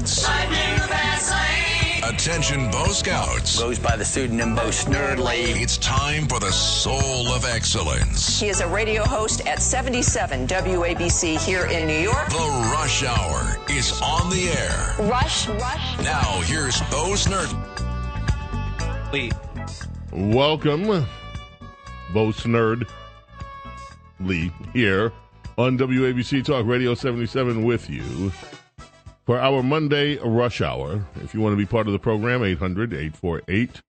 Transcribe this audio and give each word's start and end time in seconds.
Ditto 0.00 0.92
Heads. 0.92 1.30
Attention 2.02 2.70
Bo 2.70 2.86
Scouts. 2.86 3.58
Goes 3.58 3.78
by 3.78 3.96
the 3.96 4.04
pseudonym 4.04 4.54
Bo 4.54 4.68
Snerdley. 4.68 5.60
It's 5.60 5.76
time 5.78 6.26
for 6.26 6.40
the 6.40 6.50
soul 6.50 7.28
of 7.28 7.44
excellence. 7.44 8.40
He 8.40 8.48
is 8.48 8.60
a 8.60 8.66
radio 8.66 9.04
host 9.04 9.46
at 9.46 9.60
77 9.60 10.46
WABC 10.46 11.38
here 11.44 11.66
in 11.66 11.86
New 11.86 11.98
York. 11.98 12.28
The 12.30 12.70
Rush 12.72 13.04
Hour 13.04 13.58
is 13.68 14.00
on 14.02 14.30
the 14.30 14.48
air. 14.48 14.94
Rush, 15.06 15.48
rush. 15.48 15.98
Now, 16.02 16.40
here's 16.44 16.80
Bo 16.90 17.12
Snerdley. 17.14 17.60
Welcome, 20.12 21.06
Bo 22.14 22.28
Snerd 22.28 22.88
Lee 24.18 24.50
here 24.72 25.12
on 25.58 25.76
WABC 25.76 26.42
Talk 26.44 26.64
Radio 26.66 26.94
77 26.94 27.62
with 27.64 27.90
you 27.90 28.32
for 29.30 29.38
our 29.38 29.62
Monday 29.62 30.18
rush 30.18 30.60
hour. 30.60 31.06
If 31.22 31.34
you 31.34 31.40
want 31.40 31.52
to 31.52 31.56
be 31.56 31.64
part 31.64 31.86
of 31.86 31.92
the 31.92 32.00
program, 32.00 32.42
800 32.42 32.92
848 32.92 33.80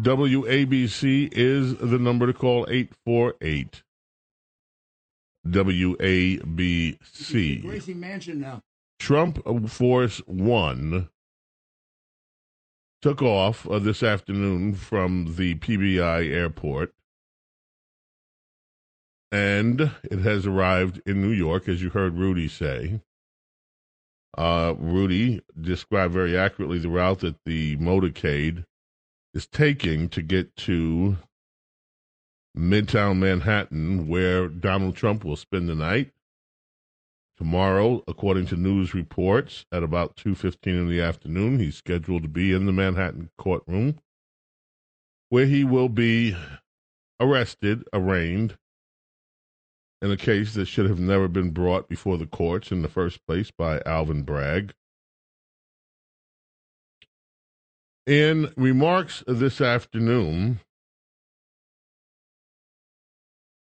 WABC 0.00 1.28
is 1.32 1.76
the 1.76 1.98
number 1.98 2.26
to 2.26 2.32
call 2.32 2.66
848 2.70 3.82
WABC. 5.46 6.96
Gracie 7.62 7.92
Mansion 7.92 8.40
now. 8.40 8.62
Trump 8.98 9.68
Force 9.68 10.22
One 10.24 11.10
took 13.02 13.20
off 13.20 13.68
uh, 13.68 13.78
this 13.78 14.02
afternoon 14.02 14.72
from 14.72 15.34
the 15.36 15.56
PBI 15.56 16.26
airport. 16.26 16.94
And 19.30 19.90
it 20.04 20.20
has 20.20 20.46
arrived 20.46 21.02
in 21.04 21.20
New 21.20 21.32
York, 21.32 21.68
as 21.68 21.82
you 21.82 21.90
heard 21.90 22.16
Rudy 22.16 22.48
say. 22.48 23.02
Uh, 24.36 24.74
Rudy 24.78 25.42
described 25.60 26.12
very 26.12 26.36
accurately 26.36 26.78
the 26.78 26.88
route 26.88 27.20
that 27.20 27.36
the 27.44 27.76
motorcade 27.76 28.64
is 29.34 29.46
taking 29.46 30.08
to 30.10 30.22
get 30.22 30.54
to 30.56 31.16
Midtown 32.56 33.18
Manhattan, 33.18 34.08
where 34.08 34.48
Donald 34.48 34.96
Trump 34.96 35.24
will 35.24 35.36
spend 35.36 35.68
the 35.68 35.74
night. 35.74 36.12
Tomorrow, 37.36 38.02
according 38.08 38.46
to 38.46 38.56
news 38.56 38.94
reports, 38.94 39.64
at 39.70 39.84
about 39.84 40.16
2.15 40.16 40.56
in 40.66 40.88
the 40.88 41.00
afternoon, 41.00 41.60
he's 41.60 41.76
scheduled 41.76 42.22
to 42.22 42.28
be 42.28 42.52
in 42.52 42.66
the 42.66 42.72
Manhattan 42.72 43.30
courtroom, 43.38 44.00
where 45.28 45.46
he 45.46 45.62
will 45.62 45.88
be 45.88 46.36
arrested, 47.20 47.84
arraigned, 47.92 48.58
in 50.00 50.10
a 50.10 50.16
case 50.16 50.54
that 50.54 50.66
should 50.66 50.88
have 50.88 51.00
never 51.00 51.28
been 51.28 51.50
brought 51.50 51.88
before 51.88 52.18
the 52.18 52.26
courts 52.26 52.70
in 52.70 52.82
the 52.82 52.88
first 52.88 53.26
place 53.26 53.50
by 53.50 53.80
Alvin 53.84 54.22
Bragg. 54.22 54.74
In 58.06 58.52
remarks 58.56 59.22
this 59.26 59.60
afternoon, 59.60 60.60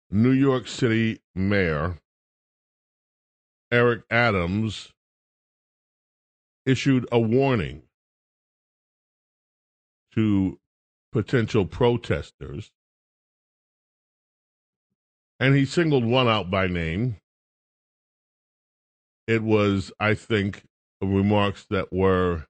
New 0.09 0.31
York 0.31 0.67
City 0.67 1.19
Mayor 1.35 1.99
Eric 3.71 4.03
Adams 4.09 4.93
issued 6.65 7.05
a 7.11 7.19
warning 7.19 7.83
to 10.13 10.59
potential 11.11 11.65
protesters 11.65 12.71
and 15.39 15.55
he 15.55 15.65
singled 15.65 16.05
one 16.05 16.27
out 16.27 16.49
by 16.49 16.67
name. 16.67 17.17
It 19.27 19.43
was, 19.43 19.91
I 19.99 20.13
think, 20.13 20.63
remarks 21.01 21.65
that 21.69 21.91
were 21.91 22.45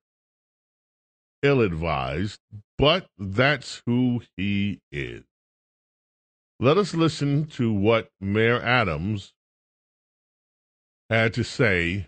ill 1.42 1.62
advised, 1.62 2.40
but 2.78 3.08
that's 3.18 3.82
who 3.86 4.22
he 4.36 4.82
is. 4.92 5.24
Let 6.60 6.78
us 6.78 6.94
listen 6.94 7.46
to 7.52 7.72
what 7.72 8.10
Mayor 8.20 8.62
Adams 8.62 9.34
had 11.10 11.34
to 11.36 11.44
say 11.44 12.08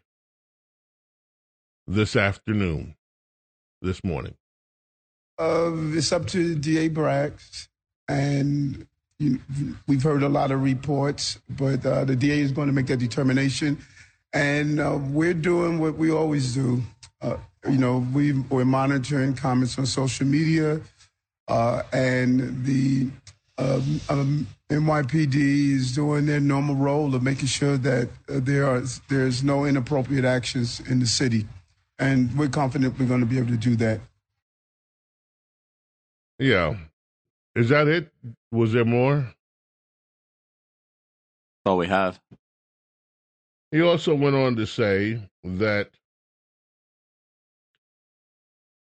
this 1.87 2.15
afternoon, 2.15 2.95
this 3.81 4.03
morning. 4.03 4.35
Uh, 5.39 5.71
it's 5.93 6.11
up 6.11 6.27
to 6.27 6.55
DA 6.55 6.89
Braggs, 6.89 7.67
and 8.07 8.87
we've 9.19 10.03
heard 10.03 10.23
a 10.23 10.29
lot 10.29 10.51
of 10.51 10.63
reports, 10.63 11.39
but 11.49 11.85
uh, 11.85 12.05
the 12.05 12.15
DA 12.15 12.39
is 12.39 12.51
going 12.51 12.67
to 12.67 12.73
make 12.73 12.87
that 12.87 12.97
determination. 12.97 13.77
And 14.31 14.79
uh, 14.79 14.97
we're 15.09 15.33
doing 15.33 15.79
what 15.79 15.95
we 15.95 16.11
always 16.11 16.53
do. 16.53 16.81
Uh, 17.21 17.37
you 17.69 17.77
know, 17.77 18.05
we, 18.13 18.33
we're 18.33 18.65
monitoring 18.65 19.33
comments 19.33 19.77
on 19.77 19.85
social 19.85 20.25
media, 20.25 20.79
uh, 21.47 21.81
and 21.91 22.63
the 22.63 23.09
um, 23.57 23.99
um, 24.07 24.47
NYPD 24.69 25.35
is 25.35 25.93
doing 25.93 26.25
their 26.25 26.39
normal 26.39 26.75
role 26.75 27.13
of 27.13 27.23
making 27.23 27.47
sure 27.47 27.75
that 27.77 28.07
uh, 28.29 28.39
there 28.39 28.65
are 28.65 28.81
there's 29.09 29.43
no 29.43 29.65
inappropriate 29.65 30.23
actions 30.23 30.79
in 30.81 30.99
the 30.99 31.07
city, 31.07 31.45
and 31.97 32.33
we're 32.37 32.47
confident 32.47 32.97
we're 32.97 33.07
going 33.07 33.19
to 33.19 33.25
be 33.25 33.37
able 33.37 33.49
to 33.49 33.57
do 33.57 33.75
that. 33.75 33.99
Yeah, 36.37 36.77
is 37.55 37.69
that 37.69 37.87
it? 37.87 38.11
Was 38.51 38.73
there 38.73 38.85
more? 38.85 39.33
all 41.69 41.77
we 41.77 41.87
have. 41.87 42.19
He 43.71 43.81
also 43.81 44.15
went 44.15 44.35
on 44.35 44.55
to 44.55 44.65
say 44.65 45.21
that 45.43 45.91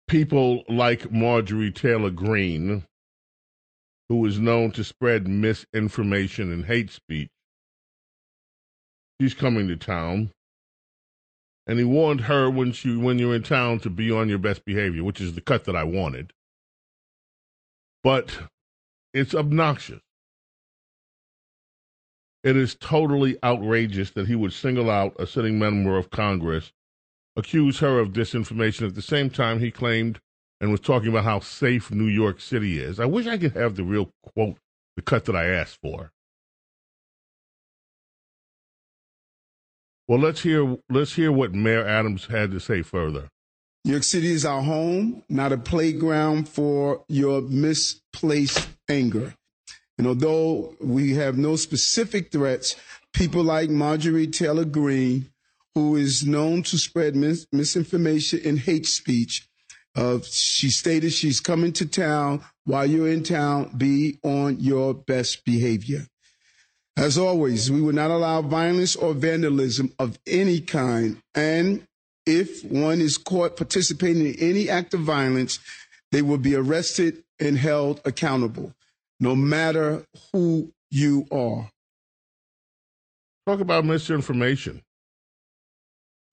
people 0.08 0.64
like 0.68 1.12
Marjorie 1.12 1.72
Taylor 1.72 2.10
Greene, 2.10 2.84
who 4.10 4.26
is 4.26 4.40
known 4.40 4.72
to 4.72 4.84
spread 4.84 5.28
misinformation 5.28 6.52
and 6.52 6.66
hate 6.66 6.90
speech, 6.90 7.30
she's 9.22 9.36
coming 9.36 9.68
to 9.68 9.78
town. 9.78 10.32
And 11.68 11.78
he 11.78 11.86
warned 11.86 12.22
her 12.22 12.50
when 12.50 12.72
she 12.72 12.98
when 12.98 13.20
you're 13.20 13.36
in 13.36 13.44
town 13.44 13.80
to 13.82 13.90
be 13.92 14.12
on 14.12 14.28
your 14.28 14.40
best 14.40 14.66
behavior, 14.66 15.04
which 15.04 15.22
is 15.22 15.36
the 15.36 15.42
cut 15.42 15.66
that 15.66 15.76
I 15.76 15.84
wanted. 15.84 16.34
But 18.04 18.32
it's 19.14 19.36
obnoxious. 19.36 20.02
It 22.44 22.58
is 22.58 22.76
totally 22.76 23.38
outrageous 23.44 24.12
that 24.12 24.28
he 24.28 24.36
would 24.36 24.54
single 24.54 24.90
out 24.90 25.16
a 25.20 25.28
sitting 25.28 25.60
member 25.60 25.98
of 25.98 26.10
Congress, 26.10 26.72
accuse 27.36 27.80
her 27.80 28.00
of 28.00 28.10
disinformation 28.10 28.88
at 28.88 28.96
the 28.96 29.02
same 29.02 29.30
time 29.30 29.60
he 29.60 29.70
claimed 29.70 30.20
and 30.60 30.72
was 30.72 30.80
talking 30.80 31.10
about 31.10 31.24
how 31.24 31.40
safe 31.40 31.92
New 31.92 32.08
York 32.08 32.40
City 32.40 32.80
is. 32.80 33.00
I 33.00 33.06
wish 33.06 33.28
I 33.28 33.38
could 33.38 33.54
have 33.54 33.76
the 33.76 33.84
real 33.84 34.12
quote, 34.24 34.58
the 34.96 35.04
cut 35.04 35.26
that 35.26 35.36
I 35.36 35.46
asked 35.46 35.80
for. 35.82 36.12
Well, 40.08 40.20
let's 40.20 40.42
hear 40.42 40.78
let's 40.90 41.14
hear 41.14 41.32
what 41.32 41.54
Mayor 41.54 41.86
Adams 41.88 42.26
had 42.26 42.52
to 42.52 42.60
say 42.60 42.82
further. 42.82 43.30
New 43.84 43.92
York 43.92 44.04
City 44.04 44.32
is 44.32 44.46
our 44.46 44.62
home, 44.62 45.24
not 45.28 45.52
a 45.52 45.58
playground 45.58 46.48
for 46.48 47.04
your 47.08 47.42
misplaced 47.42 48.70
anger. 48.88 49.34
And 49.98 50.06
although 50.06 50.76
we 50.80 51.16
have 51.16 51.38
no 51.38 51.56
specific 51.56 52.32
threats, 52.32 52.76
people 53.14 53.44
like 53.44 53.70
Marjorie 53.70 54.28
Taylor 54.28 54.66
Greene, 54.66 55.32
who 55.74 55.96
is 55.96 56.26
known 56.26 56.62
to 56.64 56.78
spread 56.78 57.16
mis- 57.16 57.48
misinformation 57.52 58.42
and 58.46 58.60
hate 58.60 58.86
speech, 58.86 59.48
uh, 59.96 60.20
she 60.24 60.70
stated 60.70 61.12
she's 61.12 61.40
coming 61.40 61.74
to 61.74 61.86
town. 61.86 62.44
While 62.66 62.86
you're 62.86 63.10
in 63.10 63.24
town, 63.24 63.72
be 63.78 64.20
on 64.24 64.60
your 64.60 64.94
best 64.94 65.44
behavior. 65.44 66.06
As 66.96 67.18
always, 67.18 67.72
we 67.72 67.82
will 67.82 67.94
not 67.94 68.12
allow 68.12 68.42
violence 68.42 68.96
or 68.96 69.14
vandalism 69.14 69.92
of 69.98 70.20
any 70.28 70.62
kind. 70.62 71.22
And 71.34 71.88
if 72.40 72.64
one 72.64 73.02
is 73.02 73.18
caught 73.18 73.58
participating 73.58 74.28
in 74.28 74.36
any 74.40 74.70
act 74.70 74.94
of 74.94 75.02
violence, 75.02 75.60
they 76.12 76.22
will 76.22 76.38
be 76.38 76.56
arrested 76.56 77.24
and 77.40 77.58
held 77.58 78.02
accountable, 78.06 78.74
no 79.20 79.36
matter 79.36 80.04
who 80.32 80.72
you 80.90 81.26
are. 81.32 81.70
talk 83.48 83.60
about 83.60 83.86
misinformation. 83.86 84.82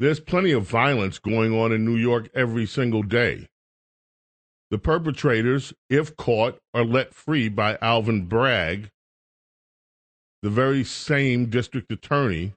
There's 0.00 0.20
plenty 0.20 0.52
of 0.52 0.64
violence 0.64 1.18
going 1.18 1.52
on 1.52 1.72
in 1.72 1.84
New 1.84 1.96
York 1.96 2.28
every 2.34 2.66
single 2.66 3.02
day. 3.02 3.48
The 4.70 4.78
perpetrators, 4.78 5.72
if 5.88 6.16
caught, 6.16 6.58
are 6.74 6.84
let 6.84 7.14
free 7.14 7.48
by 7.48 7.78
Alvin 7.80 8.26
Bragg, 8.26 8.90
the 10.42 10.50
very 10.50 10.84
same 10.84 11.46
district 11.46 11.90
attorney 11.90 12.52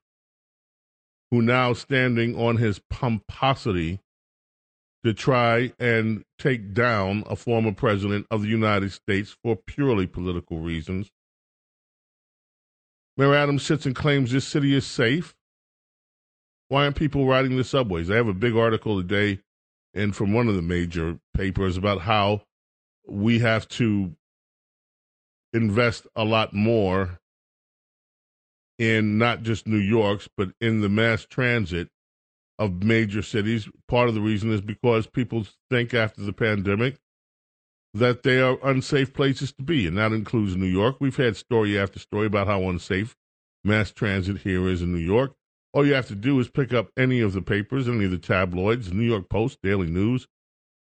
who 1.32 1.42
now 1.42 1.74
standing 1.74 2.36
on 2.36 2.58
his 2.58 2.80
pomposity 2.90 4.00
to 5.04 5.14
try 5.14 5.72
and 5.80 6.24
take 6.38 6.74
down 6.74 7.24
a 7.28 7.36
former 7.36 7.72
president 7.72 8.28
of 8.30 8.44
the 8.44 8.50
United 8.50 8.92
States 8.92 9.36
for 9.42 9.56
purely 9.56 10.06
political 10.06 10.60
reasons. 10.60 11.10
Mayor 13.18 13.34
Adams 13.34 13.64
sits 13.64 13.86
and 13.86 13.96
claims 13.96 14.32
this 14.32 14.48
city 14.48 14.76
is 14.76 14.86
safe. 14.86 15.36
Why 16.68 16.84
aren't 16.84 16.96
people 16.96 17.26
riding 17.26 17.58
the 17.58 17.64
subways? 17.64 18.12
I 18.12 18.16
have 18.16 18.28
a 18.28 18.34
big 18.34 18.56
article 18.56 19.02
today 19.02 19.40
and 19.94 20.16
from 20.16 20.34
one 20.34 20.48
of 20.48 20.56
the 20.56 20.62
major 20.62 21.20
papers 21.34 21.78
about 21.78 22.02
how 22.02 22.44
we 23.08 23.40
have 23.40 23.68
to 23.70 24.16
invest 25.54 26.08
a 26.16 26.24
lot 26.24 26.54
more 26.54 27.20
in 28.82 29.20
not 29.20 29.44
just 29.44 29.68
New 29.68 29.78
York's, 29.78 30.28
but 30.36 30.50
in 30.60 30.82
the 30.82 30.90
mass 30.90 31.24
transit 31.24 31.90
of 32.58 32.84
major 32.84 33.22
cities. 33.22 33.70
Part 33.88 34.10
of 34.10 34.16
the 34.16 34.22
reason 34.22 34.52
is 34.52 34.60
because 34.60 35.06
people 35.06 35.46
think 35.70 35.94
after 35.94 36.24
the 36.24 36.34
pandemic 36.34 36.98
that 37.94 38.24
they 38.24 38.42
are 38.42 38.58
unsafe 38.64 39.14
places 39.14 39.54
to 39.54 39.62
be, 39.62 39.86
and 39.86 40.00
that 40.00 40.14
includes 40.14 40.56
New 40.56 40.66
York. 40.66 40.96
We've 41.00 41.16
had 41.16 41.38
story 41.38 41.78
after 41.78 42.00
story 42.00 42.26
about 42.26 42.48
how 42.48 42.64
unsafe 42.64 43.16
mass 43.64 43.92
transit 43.92 44.40
here 44.40 44.68
is 44.68 44.82
in 44.82 44.92
New 44.92 45.00
York. 45.00 45.36
All 45.74 45.86
you 45.86 45.94
have 45.94 46.08
to 46.08 46.16
do 46.16 46.40
is 46.40 46.50
pick 46.50 46.74
up 46.74 46.90
any 46.98 47.22
of 47.22 47.34
the 47.34 47.42
papers, 47.44 47.88
any 47.88 48.06
of 48.06 48.12
the 48.12 48.18
tabloids, 48.18 48.92
New 48.92 49.06
York 49.06 49.30
Post, 49.30 49.60
Daily 49.62 49.92
News. 49.92 50.26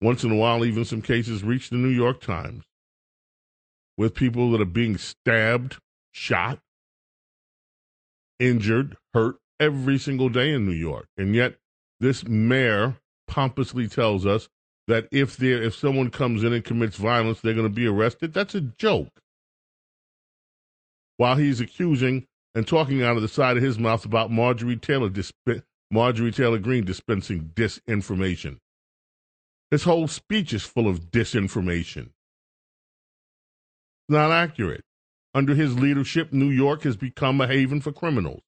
Once 0.02 0.24
in 0.24 0.32
a 0.32 0.36
while, 0.36 0.64
even 0.64 0.86
some 0.86 1.02
cases 1.02 1.44
reach 1.44 1.70
the 1.70 1.76
New 1.76 1.90
York 1.90 2.22
Times 2.22 2.64
with 3.98 4.16
people 4.16 4.52
that 4.52 4.62
are 4.62 4.66
being 4.66 4.98
stabbed, 4.98 5.80
shot, 6.14 6.60
injured, 8.40 8.98
hurt 9.14 9.38
every 9.60 9.98
single 9.98 10.30
day 10.30 10.54
in 10.54 10.66
New 10.66 10.74
York. 10.74 11.08
And 11.18 11.36
yet, 11.36 11.56
this 12.00 12.26
mayor 12.26 12.98
pompously 13.28 13.88
tells 13.88 14.26
us 14.26 14.50
that 14.88 15.08
if 15.12 15.38
there 15.38 15.62
if 15.62 15.76
someone 15.76 16.10
comes 16.10 16.44
in 16.44 16.54
and 16.54 16.64
commits 16.64 16.98
violence, 16.98 17.42
they're 17.42 17.54
going 17.54 17.68
to 17.68 17.74
be 17.74 17.88
arrested. 17.88 18.34
That's 18.34 18.56
a 18.56 18.62
joke. 18.62 19.22
While 21.18 21.36
he's 21.36 21.60
accusing 21.60 22.26
and 22.56 22.68
talking 22.68 23.04
out 23.04 23.16
of 23.16 23.22
the 23.22 23.28
side 23.28 23.58
of 23.58 23.64
his 23.64 23.78
mouth 23.78 24.06
about 24.06 24.32
Marjorie 24.32 24.78
Taylor 24.78 25.10
disp- 25.10 25.36
Marjorie 25.92 26.32
Taylor 26.32 26.58
Greene 26.60 26.86
dispensing 26.86 27.52
disinformation. 27.56 28.58
His 29.72 29.84
whole 29.84 30.08
speech 30.08 30.54
is 30.54 30.64
full 30.64 30.88
of 30.88 31.12
disinformation. 31.12 32.10
Not 34.08 34.32
accurate. 34.32 34.84
Under 35.40 35.56
his 35.56 35.80
leadership, 35.80 36.34
New 36.34 36.50
York 36.50 36.82
has 36.82 36.98
become 36.98 37.40
a 37.40 37.48
haven 37.48 37.80
for 37.80 37.94
criminals. 37.94 38.42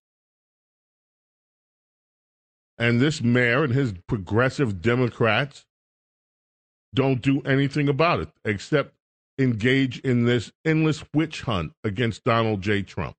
And 2.78 3.00
this 3.00 3.22
mayor 3.22 3.64
and 3.64 3.74
his 3.74 3.94
progressive 4.10 4.82
Democrats 4.82 5.66
don't 6.94 7.22
do 7.22 7.40
anything 7.44 7.88
about 7.88 8.20
it 8.20 8.30
except 8.44 8.94
engage 9.40 10.00
in 10.00 10.26
this 10.26 10.52
endless 10.66 11.02
witch 11.14 11.44
hunt 11.44 11.72
against 11.86 12.26
Donald 12.26 12.62
J. 12.62 12.82
Trump. 12.82 13.16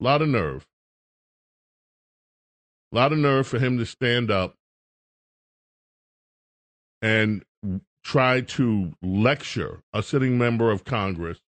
A 0.00 0.04
lot 0.04 0.20
of 0.20 0.28
nerve. 0.30 0.66
A 2.90 2.96
lot 2.96 3.12
of 3.12 3.18
nerve 3.18 3.46
for 3.46 3.60
him 3.60 3.78
to 3.78 3.86
stand 3.86 4.32
up 4.32 4.56
and 7.00 7.44
try 8.04 8.40
to 8.40 8.92
lecture 9.02 9.82
a 9.92 10.02
sitting 10.02 10.36
member 10.38 10.70
of 10.70 10.84
Congress 10.84 11.38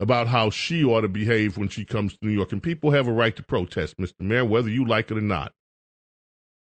about 0.00 0.26
how 0.26 0.50
she 0.50 0.84
ought 0.84 1.02
to 1.02 1.08
behave 1.08 1.56
when 1.56 1.68
she 1.68 1.84
comes 1.84 2.12
to 2.12 2.18
New 2.22 2.32
York. 2.32 2.52
And 2.52 2.62
people 2.62 2.90
have 2.90 3.06
a 3.06 3.12
right 3.12 3.34
to 3.36 3.42
protest, 3.42 3.96
Mr. 3.98 4.20
Mayor, 4.20 4.44
whether 4.44 4.68
you 4.68 4.84
like 4.84 5.10
it 5.10 5.18
or 5.18 5.22
not. 5.22 5.52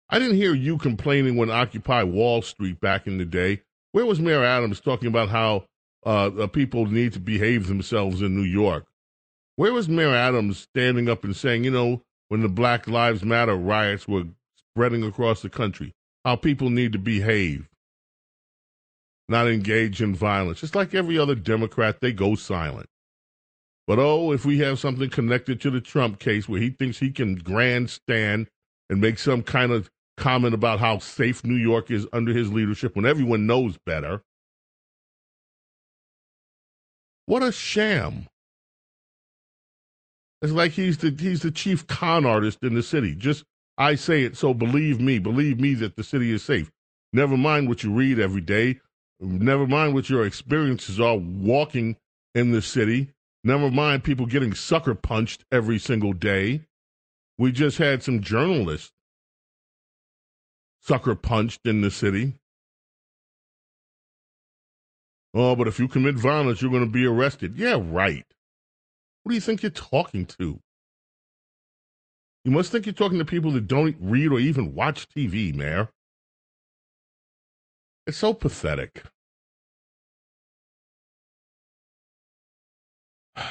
I 0.10 0.20
didn't 0.20 0.38
hear 0.38 0.54
you 0.54 0.78
complaining 0.78 1.36
when 1.36 1.52
Occupy 1.52 2.04
Wall 2.04 2.42
Street 2.42 2.80
back 2.80 3.08
in 3.08 3.18
the 3.18 3.26
day. 3.26 3.62
Where 3.92 4.06
was 4.06 4.20
Mayor 4.20 4.44
Adams 4.44 4.80
talking 4.80 5.08
about 5.08 5.30
how 5.30 5.66
uh, 6.06 6.48
people 6.48 6.86
need 6.86 7.14
to 7.14 7.20
behave 7.20 7.68
themselves 7.68 8.22
in 8.22 8.36
New 8.36 8.44
York? 8.44 8.86
Where 9.56 9.74
was 9.74 9.90
Mayor 9.90 10.16
Adams 10.16 10.60
standing 10.60 11.10
up 11.10 11.24
and 11.24 11.36
saying, 11.36 11.64
you 11.64 11.72
know, 11.72 12.02
when 12.30 12.42
the 12.42 12.50
Black 12.50 12.88
Lives 12.88 13.24
Matter 13.24 13.56
riots 13.56 14.08
were 14.08 14.26
spreading 14.56 15.04
across 15.04 15.42
the 15.42 15.50
country, 15.50 15.94
how 16.24 16.36
people 16.36 16.70
need 16.70 16.94
to 16.94 17.00
behave? 17.00 17.68
Not 19.30 19.48
engage 19.48 20.02
in 20.02 20.16
violence. 20.16 20.62
Just 20.62 20.76
like 20.76 20.94
every 20.94 21.18
other 21.18 21.36
Democrat, 21.36 22.00
they 22.02 22.14
go 22.14 22.36
silent. 22.36 22.88
But 23.88 24.00
oh, 24.00 24.32
if 24.34 24.46
we 24.46 24.60
have 24.60 24.80
something 24.80 25.10
connected 25.10 25.62
to 25.62 25.72
the 25.72 25.82
Trump 25.82 26.20
case 26.20 26.48
where 26.48 26.60
he 26.60 26.70
thinks 26.70 27.00
he 27.00 27.12
can 27.12 27.36
grandstand 27.36 28.48
and 28.90 29.00
make 29.00 29.18
some 29.18 29.44
kind 29.44 29.72
of 29.72 29.90
comment 30.18 30.54
about 30.54 30.80
how 30.80 30.98
safe 31.00 31.44
New 31.44 31.56
York 31.56 31.90
is 31.92 32.08
under 32.12 32.34
his 32.34 32.52
leadership 32.52 32.96
when 32.96 33.06
everyone 33.06 33.46
knows 33.46 33.78
better. 33.86 34.22
What 37.26 37.44
a 37.44 37.52
sham. 37.52 38.28
It's 40.42 40.54
like 40.54 40.72
he's 40.72 40.98
the 40.98 41.16
he's 41.18 41.42
the 41.42 41.52
chief 41.52 41.88
con 41.88 42.26
artist 42.26 42.60
in 42.62 42.76
the 42.76 42.84
city. 42.84 43.16
Just 43.16 43.44
I 43.78 43.96
say 43.96 44.24
it, 44.24 44.38
so 44.38 44.54
believe 44.54 45.00
me, 45.00 45.20
believe 45.20 45.60
me 45.60 45.74
that 45.76 45.96
the 45.96 46.04
city 46.04 46.32
is 46.32 46.44
safe. 46.44 46.72
Never 47.14 47.38
mind 47.38 47.68
what 47.68 47.84
you 47.84 47.92
read 47.92 48.20
every 48.20 48.42
day. 48.42 48.80
Never 49.20 49.66
mind 49.66 49.94
what 49.94 50.10
your 50.10 50.26
experiences 50.26 51.00
are 51.00 51.18
walking 51.18 51.98
in 52.36 52.52
the 52.52 52.62
city. 52.62 53.14
Never 53.44 53.72
mind 53.72 54.04
people 54.04 54.26
getting 54.26 54.54
sucker 54.54 54.94
punched 54.94 55.44
every 55.52 55.80
single 55.80 56.14
day. 56.14 56.62
We 57.38 57.52
just 57.52 57.78
had 57.78 58.04
some 58.04 58.22
journalists 58.22 58.92
sucker 60.82 61.16
punched 61.16 61.62
in 61.66 61.82
the 61.82 61.92
city. 61.92 62.34
Oh, 65.34 65.56
but 65.56 65.68
if 65.68 65.80
you 65.80 65.88
commit 65.88 66.16
violence, 66.16 66.62
you're 66.62 66.72
going 66.72 66.86
to 66.86 66.92
be 66.92 67.06
arrested. 67.06 67.58
Yeah, 67.58 67.80
right. 67.80 68.26
What 69.24 69.32
do 69.32 69.36
you 69.36 69.42
think 69.42 69.62
you're 69.62 69.70
talking 69.70 70.26
to? 70.40 70.60
You 72.44 72.52
must 72.52 72.72
think 72.72 72.86
you're 72.86 72.94
talking 72.94 73.20
to 73.20 73.26
people 73.26 73.52
that 73.52 73.68
don't 73.68 73.98
read 74.00 74.32
or 74.32 74.40
even 74.40 74.74
watch 74.74 75.08
TV, 75.10 75.54
Mayor. 75.54 75.90
It's 78.08 78.18
so 78.18 78.34
pathetic. 78.34 79.04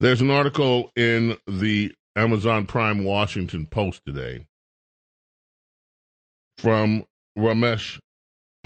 There's 0.00 0.22
an 0.22 0.30
article 0.30 0.90
in 0.96 1.36
the 1.46 1.92
Amazon 2.16 2.64
Prime 2.64 3.04
Washington 3.04 3.66
Post 3.66 4.06
today 4.06 4.46
from 6.56 7.04
Ramesh 7.38 7.98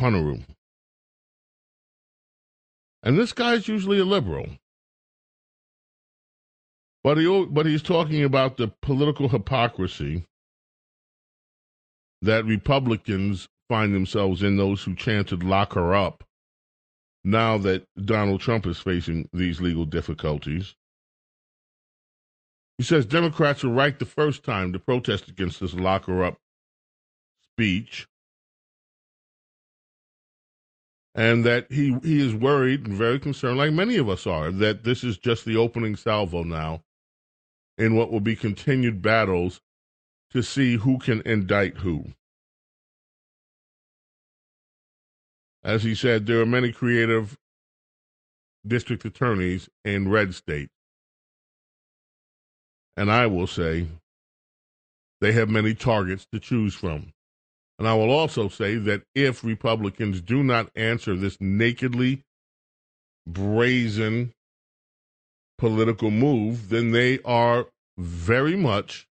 Ponnuru. 0.01 0.45
And 3.03 3.19
this 3.19 3.33
guy's 3.33 3.67
usually 3.67 3.99
a 3.99 4.05
liberal. 4.05 4.47
But 7.03 7.19
he 7.19 7.47
but 7.51 7.67
he's 7.67 7.83
talking 7.83 8.23
about 8.23 8.57
the 8.57 8.69
political 8.69 9.29
hypocrisy 9.29 10.27
that 12.23 12.45
Republicans 12.45 13.49
find 13.69 13.95
themselves 13.95 14.43
in, 14.43 14.57
those 14.57 14.83
who 14.83 14.95
chanted 14.95 15.43
lock 15.43 15.75
her 15.75 15.95
up, 15.95 16.25
now 17.25 17.59
that 17.59 17.85
Donald 18.05 18.41
Trump 18.41 18.67
is 18.67 18.79
facing 18.79 19.29
these 19.33 19.61
legal 19.61 19.85
difficulties. 19.85 20.75
He 22.79 22.85
says 22.85 23.07
Democrats 23.07 23.63
were 23.63 23.71
right 23.71 23.99
the 23.99 24.07
first 24.07 24.45
time 24.45 24.73
to 24.73 24.79
protest 24.79 25.29
against 25.29 25.61
this 25.61 25.75
lock 25.75 26.07
her 26.07 26.25
up 26.25 26.39
speech. 27.53 28.07
And 31.15 31.45
that 31.45 31.71
he, 31.71 31.99
he 32.03 32.27
is 32.27 32.35
worried 32.35 32.87
and 32.87 32.97
very 32.97 33.19
concerned, 33.21 33.59
like 33.59 33.73
many 33.73 33.97
of 33.99 34.09
us 34.09 34.27
are, 34.27 34.51
that 34.51 34.85
this 34.85 35.05
is 35.05 35.19
just 35.19 35.45
the 35.45 35.57
opening 35.57 35.95
salvo 35.95 36.43
now 36.43 36.83
in 37.77 37.95
what 37.95 38.11
will 38.11 38.21
be 38.21 38.35
continued 38.35 39.03
battles 39.03 39.61
to 40.33 40.43
see 40.43 40.77
who 40.77 40.99
can 40.99 41.23
indict 41.27 41.79
who. 41.79 42.07
As 45.63 45.83
he 45.83 45.95
said, 45.95 46.27
there 46.27 46.41
are 46.41 46.47
many 46.47 46.73
creative 46.73 47.37
district 48.67 49.05
attorneys 49.05 49.69
in 49.85 50.09
red 50.09 50.35
states. 50.35 50.73
And 52.97 53.11
I 53.11 53.27
will 53.27 53.47
say 53.47 53.87
they 55.21 55.33
have 55.33 55.49
many 55.49 55.75
targets 55.75 56.27
to 56.33 56.41
choose 56.41 56.75
from. 56.75 57.13
And 57.79 57.89
I 57.89 57.95
will 57.95 58.11
also 58.11 58.49
say 58.49 58.77
that 58.77 59.03
if 59.15 59.45
Republicans 59.45 60.21
do 60.21 60.43
not 60.43 60.71
answer 60.75 61.17
this 61.17 61.37
nakedly 61.41 62.23
brazen 63.27 64.33
political 65.59 66.11
move, 66.11 66.69
then 66.69 66.93
they 66.93 67.21
are 67.25 67.67
very 67.97 68.57
much 68.57 69.07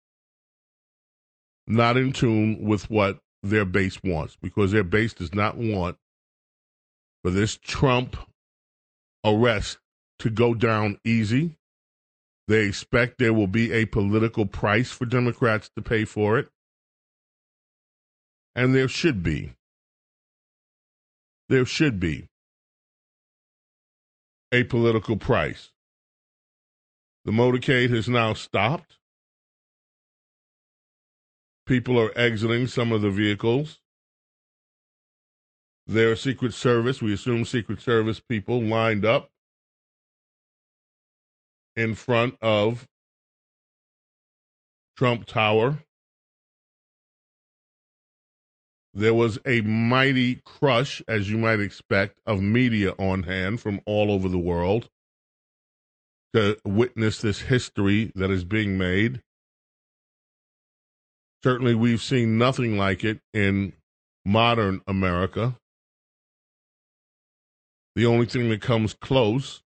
not 1.70 1.96
in 1.96 2.12
tune 2.12 2.58
with 2.60 2.90
what 2.90 3.18
their 3.42 3.64
base 3.64 4.02
wants 4.02 4.36
because 4.42 4.72
their 4.72 4.84
base 4.84 5.14
does 5.14 5.34
not 5.34 5.56
want 5.56 5.96
for 7.22 7.30
this 7.30 7.56
Trump 7.56 8.16
arrest 9.24 9.78
to 10.18 10.30
go 10.30 10.54
down 10.54 10.98
easy. 11.04 11.56
They 12.48 12.66
expect 12.66 13.18
there 13.18 13.32
will 13.32 13.46
be 13.46 13.72
a 13.72 13.86
political 13.86 14.46
price 14.46 14.90
for 14.90 15.06
Democrats 15.06 15.70
to 15.76 15.82
pay 15.82 16.04
for 16.04 16.38
it. 16.38 16.48
And 18.56 18.74
there 18.74 18.88
should 18.88 19.22
be. 19.22 19.54
There 21.48 21.64
should 21.64 22.00
be 22.00 22.26
a 24.52 24.64
political 24.64 25.16
price. 25.16 25.70
The 27.24 27.32
motorcade 27.32 27.94
has 27.94 28.08
now 28.08 28.34
stopped. 28.34 28.96
People 31.70 32.00
are 32.00 32.10
exiting 32.18 32.66
some 32.66 32.90
of 32.90 33.00
the 33.00 33.10
vehicles. 33.10 33.78
There 35.86 36.10
are 36.10 36.16
Secret 36.16 36.52
Service, 36.52 37.00
we 37.00 37.12
assume 37.12 37.44
Secret 37.44 37.80
Service 37.80 38.18
people 38.18 38.60
lined 38.60 39.04
up 39.04 39.30
in 41.76 41.94
front 41.94 42.34
of 42.42 42.88
Trump 44.96 45.26
Tower. 45.26 45.84
There 48.92 49.14
was 49.14 49.38
a 49.46 49.60
mighty 49.60 50.42
crush, 50.44 51.00
as 51.06 51.30
you 51.30 51.38
might 51.38 51.60
expect, 51.60 52.18
of 52.26 52.42
media 52.42 52.94
on 52.98 53.22
hand 53.22 53.60
from 53.60 53.80
all 53.86 54.10
over 54.10 54.28
the 54.28 54.40
world 54.40 54.88
to 56.34 56.58
witness 56.64 57.20
this 57.20 57.42
history 57.42 58.10
that 58.16 58.32
is 58.32 58.42
being 58.42 58.76
made. 58.76 59.22
Certainly, 61.42 61.74
we've 61.74 62.02
seen 62.02 62.38
nothing 62.38 62.76
like 62.76 63.02
it 63.04 63.20
in 63.32 63.72
modern 64.24 64.82
America. 64.86 65.56
The 67.96 68.06
only 68.06 68.26
thing 68.26 68.50
that 68.50 68.60
comes 68.60 68.94
close 68.94 69.62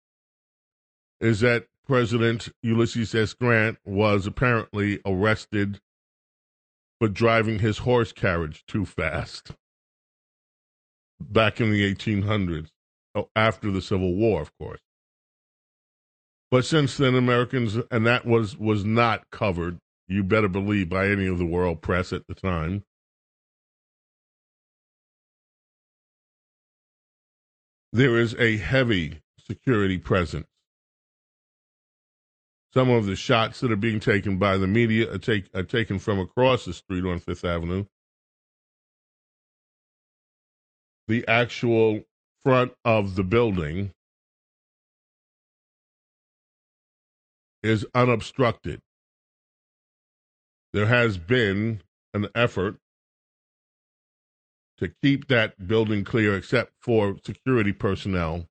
is 1.20 1.40
that 1.42 1.68
President 1.88 2.50
Ulysses 2.62 3.16
S. 3.16 3.34
Grant 3.34 3.78
was 3.86 4.28
apparently 4.28 5.00
arrested 5.06 5.80
for 7.00 7.08
driving 7.08 7.60
his 7.60 7.80
horse 7.80 8.12
carriage 8.12 8.64
too 8.68 8.86
fast 8.86 9.52
back 11.20 11.62
in 11.62 11.72
the 11.72 11.94
1800s, 11.94 12.70
after 13.36 13.72
the 13.72 13.82
Civil 13.82 14.16
War, 14.16 14.42
of 14.42 14.52
course. 14.58 14.80
But 16.50 16.66
since 16.66 16.98
then, 16.98 17.16
Americans, 17.16 17.78
and 17.90 18.06
that 18.06 18.26
was 18.26 18.58
was 18.58 18.84
not 18.84 19.30
covered, 19.32 19.80
you 20.12 20.24
better 20.24 20.50
believe, 20.50 20.90
by 20.90 21.08
any 21.08 21.26
of 21.26 21.38
the 21.38 21.46
world 21.46 21.82
press 21.82 22.12
at 22.12 22.28
the 22.28 22.36
time. 22.36 22.84
There 27.94 28.18
is 28.18 28.36
a 28.36 28.58
heavy 28.58 29.22
security 29.40 29.98
presence. 29.98 30.48
Some 32.74 32.90
of 32.90 33.06
the 33.06 33.16
shots 33.16 33.62
that 33.62 33.72
are 33.72 33.78
being 33.78 34.00
taken 34.00 34.38
by 34.38 34.58
the 34.58 34.68
media 34.68 35.14
are, 35.14 35.18
take, 35.18 35.50
are 35.54 35.64
taken 35.64 36.00
from 36.00 36.20
across 36.20 36.66
the 36.66 36.74
street 36.74 37.06
on 37.06 37.20
Fifth 37.20 37.44
Avenue. 37.46 37.86
The 41.08 41.28
actual 41.28 42.02
front 42.44 42.74
of 42.86 43.16
the 43.16 43.24
building 43.24 43.92
is 47.64 47.86
unobstructed. 47.94 48.82
There 50.74 50.86
has 50.86 51.18
been 51.18 51.82
an 52.14 52.28
effort 52.34 52.78
to 54.78 54.92
keep 55.02 55.28
that 55.28 55.68
building 55.68 56.04
clear 56.04 56.36
except 56.36 56.74
for 56.82 57.18
security 57.24 57.74
personnel 57.74 58.48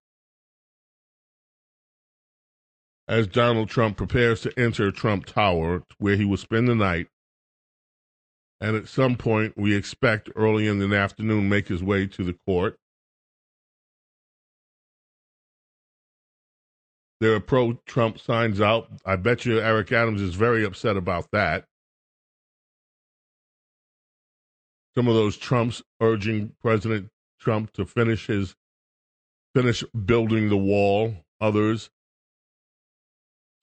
as 3.09 3.27
Donald 3.27 3.69
Trump 3.69 3.97
prepares 3.97 4.41
to 4.43 4.57
enter 4.57 4.93
Trump 4.93 5.27
Tower, 5.27 5.83
where 5.99 6.15
he 6.15 6.25
will 6.25 6.37
spend 6.37 6.69
the 6.69 6.77
night. 6.77 7.09
And 8.61 8.77
at 8.77 8.87
some 8.87 9.17
point, 9.17 9.55
we 9.57 9.75
expect 9.75 10.31
early 10.37 10.69
in 10.69 10.79
the 10.79 10.97
afternoon, 10.97 11.49
make 11.49 11.67
his 11.67 11.83
way 11.83 12.07
to 12.07 12.23
the 12.23 12.37
court. 12.47 12.77
There 17.21 17.35
are 17.35 17.41
pro 17.41 17.81
Trump 17.85 18.21
signs 18.21 18.61
out. 18.61 18.89
I 19.05 19.17
bet 19.17 19.45
you 19.45 19.59
Eric 19.61 19.91
Adams 19.91 20.23
is 20.23 20.37
very 20.37 20.65
upset 20.65 20.97
about 20.97 21.27
that. 21.33 21.65
Some 25.01 25.09
of 25.09 25.15
those 25.15 25.39
Trumps 25.39 25.83
urging 26.03 26.53
President 26.61 27.09
Trump 27.39 27.73
to 27.73 27.87
finish 27.87 28.27
his 28.27 28.55
finish 29.55 29.83
building 30.05 30.51
the 30.51 30.59
wall. 30.59 31.25
Others 31.41 31.89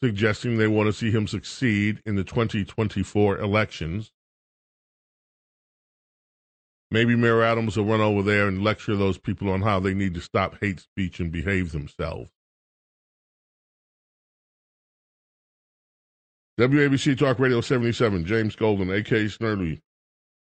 suggesting 0.01 0.57
they 0.57 0.65
want 0.65 0.87
to 0.87 0.93
see 0.93 1.11
him 1.11 1.27
succeed 1.27 2.01
in 2.07 2.15
the 2.15 2.23
2024 2.23 3.37
elections. 3.37 4.11
Maybe 6.89 7.15
Mayor 7.15 7.43
Adams 7.43 7.77
will 7.77 7.85
run 7.85 8.01
over 8.01 8.23
there 8.23 8.47
and 8.47 8.63
lecture 8.63 8.95
those 8.95 9.19
people 9.19 9.51
on 9.51 9.61
how 9.61 9.79
they 9.79 9.93
need 9.93 10.15
to 10.15 10.21
stop 10.21 10.57
hate 10.59 10.79
speech 10.79 11.19
and 11.19 11.31
behave 11.31 11.71
themselves. 11.71 12.31
WABC 16.59 17.15
Talk 17.15 17.37
Radio 17.37 17.61
77, 17.61 18.25
James 18.25 18.55
Golden, 18.55 18.89
A.K. 18.89 19.25
Snerdley. 19.25 19.81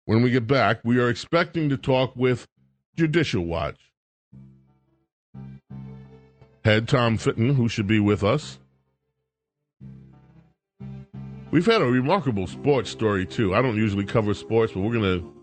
When 0.06 0.22
we 0.22 0.32
get 0.32 0.48
back, 0.48 0.80
we 0.84 1.00
are 1.00 1.10
expecting 1.10 1.70
to 1.70 1.78
talk 1.78 2.14
with 2.16 2.48
Judicial 2.98 3.46
Watch. 3.46 3.80
Head 6.66 6.88
Tom 6.88 7.18
Fitton, 7.18 7.56
who 7.56 7.70
should 7.70 7.88
be 7.88 8.00
with 8.00 8.24
us. 8.24 8.60
We've 11.52 11.66
had 11.66 11.82
a 11.82 11.86
remarkable 11.86 12.48
sports 12.48 12.90
story, 12.90 13.26
too. 13.26 13.54
I 13.54 13.62
don't 13.62 13.78
usually 13.78 14.06
cover 14.06 14.34
sports, 14.34 14.74
but 14.74 14.82
we're 14.82 14.94
going 14.94 15.20
to 15.20 15.34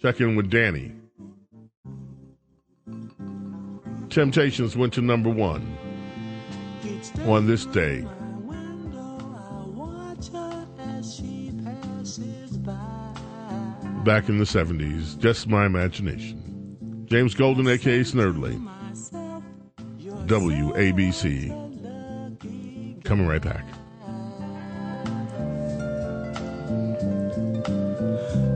check 0.00 0.20
in 0.20 0.36
with 0.36 0.50
Danny. 0.50 0.92
Temptations 4.08 4.76
went 4.76 4.94
to 4.94 5.02
number 5.02 5.28
one 5.28 5.76
on 7.26 7.46
this 7.46 7.66
day. 7.66 8.06
Back 14.08 14.28
in 14.30 14.38
the 14.38 14.44
70s. 14.44 15.18
Just 15.18 15.48
my 15.48 15.66
imagination. 15.66 17.04
James 17.10 17.34
Golden, 17.34 17.68
aka 17.68 18.00
Snerdley. 18.00 18.56
WABC. 20.24 21.50
Coming 23.04 23.26
right 23.26 23.42
back. 23.42 23.66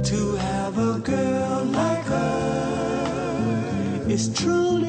To 0.04 0.36
have 0.36 0.78
a 0.78 0.98
girl 1.00 1.64
like 1.66 2.04
her 2.04 4.06
is 4.08 4.32
truly 4.32 4.81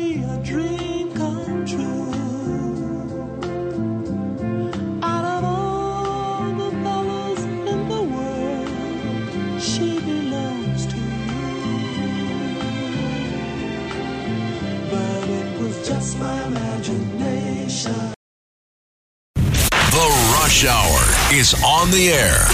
Rush 20.54 20.66
Hour 20.66 21.34
is 21.34 21.56
on 21.66 21.90
the 21.90 22.10
air. 22.10 22.46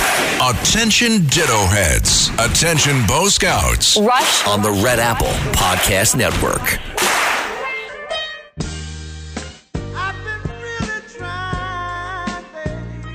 Attention 0.41 1.25
Ditto 1.25 1.65
Heads. 1.65 2.29
Attention 2.39 3.05
Bo 3.05 3.27
Scouts. 3.27 3.99
Rush 3.99 4.47
on 4.47 4.61
the 4.61 4.71
Red 4.71 4.99
Apple 4.99 5.27
Podcast 5.51 6.15
Network. 6.15 6.79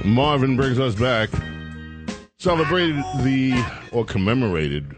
Marvin 0.04 0.54
brings 0.54 0.78
us 0.78 0.94
back. 0.94 1.30
Celebrated 2.38 3.02
the, 3.22 3.64
or 3.90 4.04
commemorated 4.04 4.96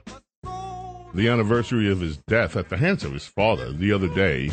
the 1.15 1.29
anniversary 1.29 1.89
of 1.89 2.01
his 2.01 2.17
death 2.17 2.57
at 2.57 2.71
the 2.71 2.77
hands 2.77 3.05
of 3.05 3.13
his 3.13 3.25
father 3.25 3.71
the 3.71 3.93
other 3.93 4.09
day, 4.09 4.51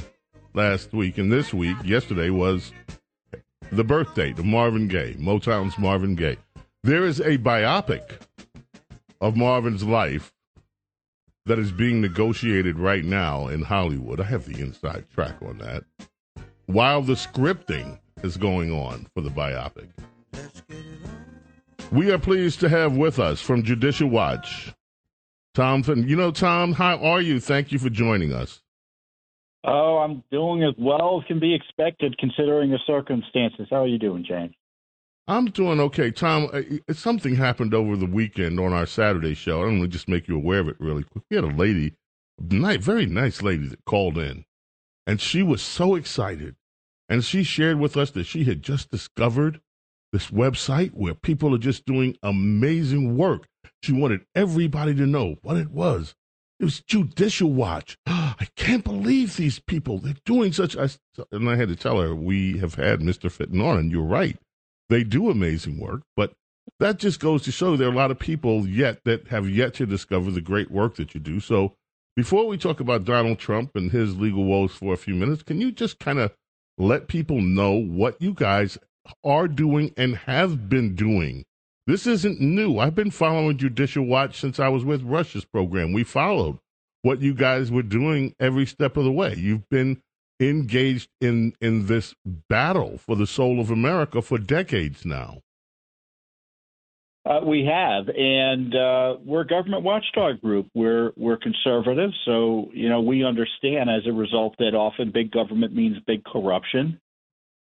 last 0.53 0.93
week. 0.93 1.17
And 1.17 1.31
this 1.31 1.51
week, 1.51 1.77
yesterday, 1.83 2.29
was 2.29 2.71
the 3.71 3.83
birthday 3.83 4.31
of 4.31 4.45
Marvin 4.45 4.87
Gaye, 4.87 5.15
Motown's 5.19 5.77
Marvin 5.77 6.15
Gaye. 6.15 6.37
There 6.83 7.05
is 7.05 7.19
a 7.19 7.37
biopic 7.37 8.21
of 9.21 9.35
Marvin's 9.35 9.83
life 9.83 10.33
that 11.45 11.59
is 11.59 11.71
being 11.71 12.01
negotiated 12.01 12.77
right 12.79 13.03
now 13.03 13.47
in 13.47 13.61
Hollywood. 13.61 14.19
I 14.19 14.25
have 14.25 14.45
the 14.45 14.61
inside 14.61 15.05
track 15.13 15.35
on 15.41 15.57
that. 15.59 15.83
While 16.65 17.01
the 17.01 17.13
scripting 17.13 17.99
is 18.23 18.37
going 18.37 18.71
on 18.71 19.07
for 19.13 19.21
the 19.21 19.29
biopic. 19.29 19.89
We 21.91 22.11
are 22.11 22.17
pleased 22.17 22.59
to 22.61 22.69
have 22.69 22.95
with 22.95 23.19
us 23.19 23.41
from 23.41 23.63
Judicial 23.63 24.09
Watch, 24.09 24.73
Tom 25.53 25.83
Finn. 25.83 26.07
You 26.07 26.15
know, 26.15 26.31
Tom, 26.31 26.73
how 26.73 26.97
are 26.97 27.21
you? 27.21 27.39
Thank 27.39 27.71
you 27.71 27.77
for 27.77 27.89
joining 27.89 28.33
us. 28.33 28.62
Oh, 29.65 29.99
I'm 29.99 30.23
doing 30.31 30.63
as 30.63 30.73
well 30.77 31.19
as 31.21 31.27
can 31.27 31.39
be 31.39 31.55
expected 31.55 32.17
considering 32.17 32.69
the 32.71 32.79
circumstances. 32.85 33.67
How 33.69 33.83
are 33.83 33.87
you 33.87 33.97
doing, 33.97 34.25
James? 34.27 34.53
I'm 35.25 35.45
doing 35.45 35.79
okay, 35.79 36.11
Tom. 36.11 36.49
Something 36.91 37.35
happened 37.35 37.73
over 37.73 37.95
the 37.95 38.05
weekend 38.05 38.59
on 38.59 38.73
our 38.73 38.85
Saturday 38.85 39.33
show. 39.33 39.61
I 39.61 39.65
don't 39.65 39.79
want 39.79 39.91
to 39.91 39.97
just 39.97 40.09
make 40.09 40.27
you 40.27 40.35
aware 40.35 40.59
of 40.59 40.67
it 40.67 40.75
really 40.81 41.03
quick. 41.03 41.23
We 41.29 41.37
had 41.37 41.45
a 41.45 41.55
lady, 41.55 41.93
very 42.37 43.05
nice 43.05 43.41
lady, 43.41 43.67
that 43.67 43.85
called 43.85 44.17
in, 44.17 44.43
and 45.07 45.21
she 45.21 45.41
was 45.41 45.61
so 45.61 45.95
excited, 45.95 46.57
and 47.07 47.23
she 47.23 47.43
shared 47.43 47.79
with 47.79 47.95
us 47.95 48.11
that 48.11 48.25
she 48.25 48.43
had 48.43 48.63
just 48.63 48.91
discovered 48.91 49.61
this 50.11 50.27
website 50.29 50.91
where 50.91 51.13
people 51.13 51.55
are 51.55 51.59
just 51.59 51.85
doing 51.85 52.17
amazing 52.21 53.15
work. 53.15 53.47
She 53.81 53.93
wanted 53.93 54.25
everybody 54.35 54.93
to 54.95 55.07
know 55.07 55.35
what 55.41 55.55
it 55.55 55.71
was. 55.71 56.15
It 56.59 56.65
was 56.65 56.81
Judicial 56.81 57.51
Watch. 57.51 57.97
I 58.05 58.47
can't 58.55 58.83
believe 58.83 59.35
these 59.35 59.59
people. 59.59 59.97
They're 59.97 60.15
doing 60.25 60.53
such. 60.53 60.77
I, 60.77 60.89
and 61.31 61.49
I 61.49 61.55
had 61.55 61.69
to 61.69 61.75
tell 61.75 61.99
her 61.99 62.15
we 62.15 62.57
have 62.59 62.75
had 62.75 63.01
Mr. 63.01 63.31
Fitton 63.31 63.61
on, 63.61 63.77
and 63.77 63.91
you're 63.91 64.03
right 64.03 64.37
they 64.89 65.03
do 65.03 65.29
amazing 65.29 65.79
work, 65.79 66.03
but 66.15 66.33
that 66.79 66.99
just 66.99 67.19
goes 67.19 67.43
to 67.43 67.51
show 67.51 67.75
there 67.75 67.87
are 67.87 67.91
a 67.91 67.95
lot 67.95 68.11
of 68.11 68.19
people 68.19 68.67
yet 68.67 69.03
that 69.05 69.27
have 69.29 69.49
yet 69.49 69.73
to 69.75 69.85
discover 69.85 70.31
the 70.31 70.41
great 70.41 70.71
work 70.71 70.95
that 70.95 71.13
you 71.13 71.19
do. 71.19 71.39
So 71.39 71.73
before 72.15 72.45
we 72.47 72.57
talk 72.57 72.79
about 72.79 73.05
Donald 73.05 73.39
Trump 73.39 73.71
and 73.75 73.91
his 73.91 74.17
legal 74.17 74.43
woes 74.43 74.71
for 74.71 74.93
a 74.93 74.97
few 74.97 75.15
minutes, 75.15 75.43
can 75.43 75.59
you 75.59 75.71
just 75.71 75.99
kind 75.99 76.19
of 76.19 76.31
let 76.77 77.07
people 77.07 77.41
know 77.41 77.71
what 77.71 78.21
you 78.21 78.33
guys 78.33 78.77
are 79.23 79.47
doing 79.47 79.93
and 79.97 80.15
have 80.15 80.69
been 80.69 80.95
doing? 80.95 81.45
This 81.85 82.07
isn't 82.07 82.39
new. 82.39 82.79
I've 82.79 82.95
been 82.95 83.11
following 83.11 83.57
Judicial 83.57 84.05
Watch 84.05 84.39
since 84.39 84.57
I 84.57 84.69
was 84.69 84.85
with 84.85 85.03
Rush's 85.03 85.43
program. 85.43 85.91
We 85.91 86.05
followed 86.05 86.59
what 87.01 87.21
you 87.21 87.33
guys 87.33 87.71
were 87.71 87.83
doing 87.83 88.33
every 88.39 88.65
step 88.65 88.95
of 88.95 89.03
the 89.03 89.11
way. 89.11 89.35
You've 89.35 89.67
been 89.69 90.01
engaged 90.39 91.09
in 91.19 91.53
in 91.59 91.87
this 91.87 92.15
battle 92.49 92.97
for 92.97 93.17
the 93.17 93.27
soul 93.27 93.59
of 93.59 93.69
America 93.69 94.21
for 94.21 94.37
decades 94.37 95.05
now. 95.05 95.41
Uh, 97.25 97.39
we 97.45 97.65
have, 97.65 98.09
and 98.09 98.75
uh, 98.75 99.15
we're 99.23 99.41
a 99.41 99.47
government 99.47 99.83
watchdog 99.83 100.41
group. 100.41 100.67
We're 100.73 101.11
we're 101.17 101.37
conservative, 101.37 102.11
so 102.25 102.69
you 102.73 102.87
know 102.87 103.01
we 103.01 103.25
understand 103.25 103.89
as 103.89 104.07
a 104.07 104.13
result 104.13 104.55
that 104.59 104.73
often 104.73 105.11
big 105.11 105.31
government 105.31 105.73
means 105.73 105.97
big 106.07 106.23
corruption, 106.23 106.99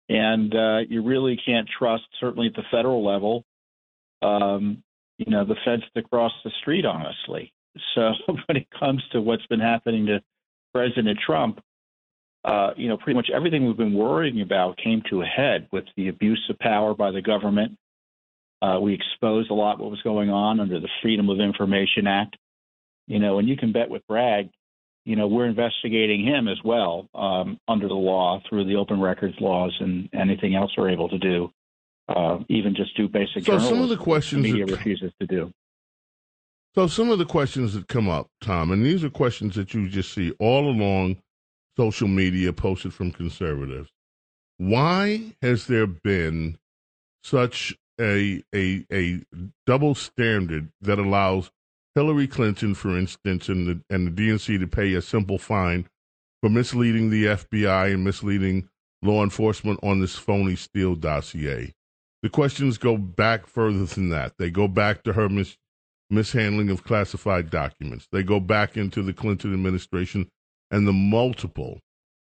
and 0.09 0.53
uh, 0.53 0.79
you 0.89 1.03
really 1.03 1.37
can't 1.45 1.69
trust, 1.77 2.03
certainly 2.19 2.47
at 2.47 2.55
the 2.55 2.63
federal 2.71 3.05
level, 3.05 3.43
um, 4.21 4.83
you 5.17 5.31
know, 5.31 5.45
the 5.45 5.55
feds 5.65 5.83
to 5.95 6.03
cross 6.03 6.31
the 6.43 6.51
street. 6.61 6.85
Honestly, 6.85 7.53
so 7.95 8.11
when 8.27 8.57
it 8.57 8.67
comes 8.77 9.03
to 9.11 9.21
what's 9.21 9.45
been 9.47 9.59
happening 9.59 10.05
to 10.07 10.21
President 10.73 11.19
Trump, 11.25 11.59
uh, 12.45 12.71
you 12.77 12.87
know, 12.87 12.97
pretty 12.97 13.15
much 13.15 13.29
everything 13.33 13.65
we've 13.65 13.77
been 13.77 13.93
worrying 13.93 14.41
about 14.41 14.77
came 14.77 15.01
to 15.09 15.21
a 15.21 15.25
head 15.25 15.67
with 15.71 15.85
the 15.97 16.07
abuse 16.07 16.43
of 16.49 16.57
power 16.59 16.93
by 16.93 17.11
the 17.11 17.21
government. 17.21 17.77
Uh, 18.61 18.79
we 18.81 18.93
exposed 18.93 19.51
a 19.51 19.53
lot 19.53 19.79
what 19.79 19.91
was 19.91 20.01
going 20.01 20.29
on 20.29 20.59
under 20.59 20.79
the 20.79 20.89
Freedom 21.01 21.29
of 21.29 21.39
Information 21.39 22.07
Act. 22.07 22.37
You 23.07 23.19
know, 23.19 23.39
and 23.39 23.47
you 23.47 23.57
can 23.57 23.71
bet 23.71 23.89
with 23.89 24.05
Bragg, 24.07 24.49
you 25.05 25.15
know, 25.15 25.27
we're 25.27 25.47
investigating 25.47 26.23
him 26.23 26.47
as 26.47 26.57
well 26.63 27.07
um, 27.15 27.59
under 27.67 27.87
the 27.87 27.93
law 27.93 28.41
through 28.47 28.65
the 28.65 28.75
open 28.75 29.01
records 29.01 29.35
laws 29.39 29.75
and 29.79 30.09
anything 30.13 30.55
else 30.55 30.71
we're 30.77 30.91
able 30.91 31.09
to 31.09 31.17
do, 31.17 31.51
uh, 32.09 32.39
even 32.49 32.75
just 32.75 32.95
do 32.97 33.07
basic. 33.07 33.45
So 33.45 33.59
some 33.59 33.81
of 33.81 33.89
the 33.89 33.97
questions 33.97 34.43
the 34.43 34.51
media 34.51 34.65
that, 34.65 34.77
refuses 34.77 35.11
to 35.19 35.27
do. 35.27 35.53
So 36.75 36.87
some 36.87 37.09
of 37.09 37.19
the 37.19 37.25
questions 37.25 37.73
that 37.73 37.87
come 37.87 38.09
up, 38.09 38.29
Tom, 38.41 38.71
and 38.71 38.85
these 38.85 39.03
are 39.03 39.09
questions 39.09 39.55
that 39.55 39.73
you 39.73 39.87
just 39.89 40.13
see 40.13 40.31
all 40.39 40.69
along 40.69 41.17
social 41.77 42.07
media 42.07 42.53
posted 42.53 42.93
from 42.93 43.11
conservatives. 43.11 43.89
Why 44.57 45.33
has 45.41 45.67
there 45.67 45.87
been 45.87 46.57
such 47.23 47.75
a 47.99 48.43
a 48.53 48.85
a 48.91 49.21
double 49.65 49.95
standard 49.95 50.69
that 50.81 50.99
allows 50.99 51.51
Hillary 51.95 52.27
Clinton, 52.27 52.75
for 52.75 52.97
instance, 52.97 53.49
and 53.49 53.67
the 53.67 53.81
and 53.89 54.07
the 54.07 54.11
DNC 54.11 54.59
to 54.59 54.67
pay 54.67 54.93
a 54.93 55.01
simple 55.01 55.37
fine 55.37 55.87
for 56.41 56.49
misleading 56.49 57.09
the 57.09 57.25
FBI 57.25 57.93
and 57.93 58.03
misleading 58.03 58.69
law 59.01 59.23
enforcement 59.23 59.79
on 59.83 59.99
this 59.99 60.15
phony 60.15 60.55
Steele 60.55 60.95
dossier? 60.95 61.73
The 62.21 62.29
questions 62.29 62.77
go 62.77 62.97
back 62.97 63.47
further 63.47 63.85
than 63.85 64.09
that. 64.09 64.33
They 64.37 64.49
go 64.49 64.67
back 64.67 65.03
to 65.03 65.13
her 65.13 65.29
mis- 65.29 65.57
mishandling 66.09 66.69
of 66.69 66.83
classified 66.83 67.49
documents. 67.49 68.07
They 68.11 68.23
go 68.23 68.39
back 68.39 68.75
into 68.75 69.01
the 69.01 69.13
Clinton 69.13 69.53
administration 69.53 70.29
and 70.71 70.87
the 70.87 70.93
multiple, 70.93 71.79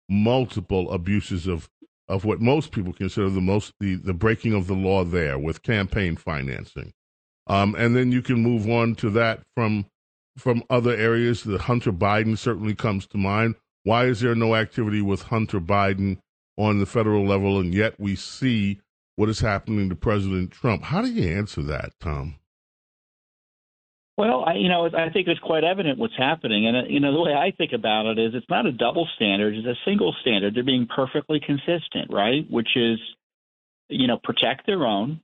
multiple 0.09 0.91
abuses 0.91 1.47
of 1.47 1.69
of 2.09 2.23
what 2.23 2.39
most 2.39 2.71
people 2.71 2.93
consider 2.93 3.29
the 3.29 3.41
most 3.41 3.73
the, 3.79 3.95
the 3.95 4.13
breaking 4.13 4.53
of 4.53 4.67
the 4.67 4.73
law 4.73 5.03
there 5.03 5.37
with 5.37 5.61
campaign 5.61 6.15
financing. 6.15 6.93
Um, 7.47 7.75
and 7.75 7.95
then 7.95 8.11
you 8.11 8.21
can 8.21 8.41
move 8.41 8.69
on 8.69 8.95
to 8.95 9.09
that 9.11 9.41
from 9.55 9.87
from 10.37 10.63
other 10.69 10.95
areas. 10.95 11.43
The 11.43 11.57
Hunter 11.57 11.91
Biden 11.91 12.37
certainly 12.37 12.75
comes 12.75 13.07
to 13.07 13.17
mind. 13.17 13.55
Why 13.83 14.05
is 14.05 14.21
there 14.21 14.35
no 14.35 14.55
activity 14.55 15.01
with 15.01 15.23
Hunter 15.23 15.59
Biden 15.59 16.19
on 16.57 16.79
the 16.79 16.85
federal 16.85 17.25
level, 17.25 17.59
and 17.59 17.73
yet 17.73 17.99
we 17.99 18.15
see 18.15 18.79
what 19.17 19.29
is 19.29 19.39
happening 19.39 19.89
to 19.89 19.95
President 19.95 20.51
Trump? 20.51 20.83
How 20.83 21.01
do 21.01 21.11
you 21.11 21.35
answer 21.35 21.61
that, 21.63 21.89
Tom? 21.99 22.35
Well, 24.15 24.45
I, 24.47 24.53
you 24.53 24.69
know, 24.69 24.85
I 24.85 25.09
think 25.11 25.27
it's 25.27 25.39
quite 25.39 25.63
evident 25.63 25.99
what's 25.99 26.17
happening, 26.17 26.65
and 26.65 26.77
uh, 26.77 26.81
you 26.87 26.99
know, 26.99 27.13
the 27.13 27.21
way 27.21 27.33
I 27.33 27.51
think 27.55 27.71
about 27.73 28.05
it 28.05 28.17
is, 28.17 28.33
it's 28.33 28.49
not 28.49 28.65
a 28.65 28.71
double 28.71 29.07
standard; 29.15 29.53
it's 29.55 29.67
a 29.67 29.75
single 29.85 30.15
standard. 30.21 30.55
They're 30.55 30.63
being 30.63 30.87
perfectly 30.87 31.39
consistent, 31.39 32.11
right? 32.11 32.45
Which 32.49 32.69
is, 32.75 32.97
you 33.89 34.07
know, 34.07 34.17
protect 34.23 34.65
their 34.65 34.85
own 34.85 35.19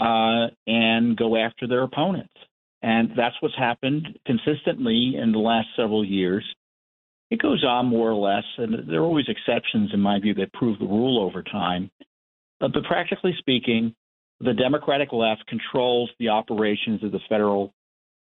uh, 0.00 0.48
and 0.66 1.16
go 1.16 1.36
after 1.36 1.66
their 1.66 1.82
opponents, 1.82 2.34
and 2.82 3.10
that's 3.16 3.36
what's 3.40 3.56
happened 3.56 4.18
consistently 4.26 5.14
in 5.16 5.32
the 5.32 5.38
last 5.38 5.68
several 5.76 6.04
years. 6.04 6.44
It 7.30 7.40
goes 7.40 7.64
on 7.64 7.86
more 7.86 8.10
or 8.10 8.14
less, 8.14 8.44
and 8.58 8.88
there 8.88 9.00
are 9.00 9.04
always 9.04 9.28
exceptions, 9.28 9.90
in 9.94 10.00
my 10.00 10.20
view, 10.20 10.34
that 10.34 10.52
prove 10.52 10.78
the 10.78 10.86
rule 10.86 11.22
over 11.22 11.42
time. 11.42 11.90
But, 12.60 12.72
but 12.72 12.84
practically 12.84 13.34
speaking, 13.38 13.94
the 14.40 14.54
Democratic 14.54 15.12
left 15.12 15.46
controls 15.46 16.10
the 16.18 16.28
operations 16.28 17.02
of 17.02 17.12
the 17.12 17.20
federal 17.28 17.72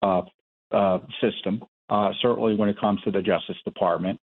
uh, 0.01 0.23
uh, 0.71 0.99
system, 1.21 1.63
uh, 1.89 2.12
certainly 2.21 2.55
when 2.55 2.69
it 2.69 2.79
comes 2.79 3.01
to 3.01 3.12
the 3.12 3.21
Justice 3.21 3.57
Department. 3.65 4.19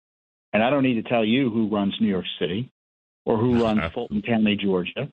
And 0.52 0.62
I 0.62 0.70
don't 0.70 0.82
need 0.82 1.02
to 1.02 1.08
tell 1.08 1.24
you 1.24 1.50
who 1.50 1.74
runs 1.74 1.94
New 2.00 2.08
York 2.08 2.26
City 2.38 2.70
or 3.24 3.38
who 3.38 3.62
runs 3.62 3.80
Fulton 3.94 4.22
County, 4.22 4.56
Georgia, 4.56 5.08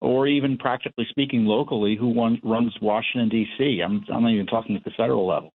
or 0.00 0.26
even 0.26 0.58
practically 0.58 1.06
speaking 1.10 1.46
locally, 1.46 1.96
who 1.96 2.14
runs 2.44 2.74
Washington, 2.80 3.28
D.C. 3.28 3.80
I'm, 3.84 4.04
I'm 4.12 4.22
not 4.22 4.32
even 4.32 4.46
talking 4.46 4.76
at 4.76 4.84
the 4.84 4.90
federal 4.96 5.26
level. 5.26 5.52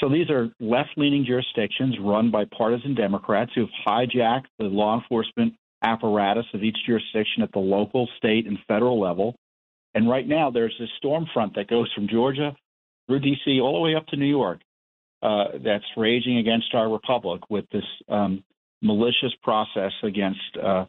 So 0.00 0.10
these 0.10 0.28
are 0.28 0.50
left 0.60 0.90
leaning 0.96 1.24
jurisdictions 1.24 1.96
run 2.00 2.30
by 2.30 2.44
partisan 2.56 2.94
Democrats 2.94 3.52
who've 3.54 3.68
hijacked 3.86 4.46
the 4.58 4.66
law 4.66 4.98
enforcement 5.00 5.54
apparatus 5.82 6.46
of 6.54 6.62
each 6.62 6.76
jurisdiction 6.86 7.42
at 7.42 7.52
the 7.52 7.58
local, 7.58 8.08
state, 8.16 8.46
and 8.46 8.58
federal 8.66 9.00
level. 9.00 9.36
And 9.94 10.08
right 10.08 10.26
now, 10.26 10.50
there's 10.50 10.74
this 10.78 10.90
storm 10.98 11.26
front 11.32 11.54
that 11.56 11.68
goes 11.68 11.92
from 11.94 12.08
Georgia 12.08 12.54
through 13.06 13.20
D.C. 13.20 13.60
all 13.60 13.74
the 13.74 13.80
way 13.80 13.94
up 13.94 14.06
to 14.08 14.16
New 14.16 14.26
York 14.26 14.60
uh, 15.22 15.44
that's 15.64 15.84
raging 15.96 16.38
against 16.38 16.74
our 16.74 16.90
republic 16.90 17.42
with 17.48 17.64
this 17.70 17.84
um, 18.08 18.44
malicious 18.82 19.32
process 19.42 19.92
against 20.02 20.40
uh, 20.62 20.84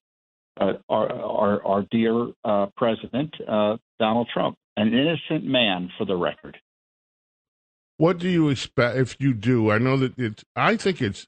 uh, 0.60 0.74
our, 0.90 1.12
our, 1.12 1.66
our, 1.66 1.86
dear 1.92 2.28
uh, 2.44 2.66
president, 2.76 3.34
uh, 3.48 3.78
Donald 4.00 4.28
Trump, 4.34 4.58
an 4.76 4.88
innocent 4.88 5.46
man, 5.46 5.92
for 5.98 6.06
the 6.06 6.16
record. 6.16 6.58
What 7.98 8.18
do 8.18 8.28
you 8.28 8.50
expect 8.50 8.98
if 8.98 9.16
you 9.20 9.34
do? 9.34 9.72
I 9.72 9.78
know 9.78 9.98
that 9.98 10.18
it's. 10.18 10.44
I 10.56 10.76
think 10.76 11.02
it's. 11.02 11.28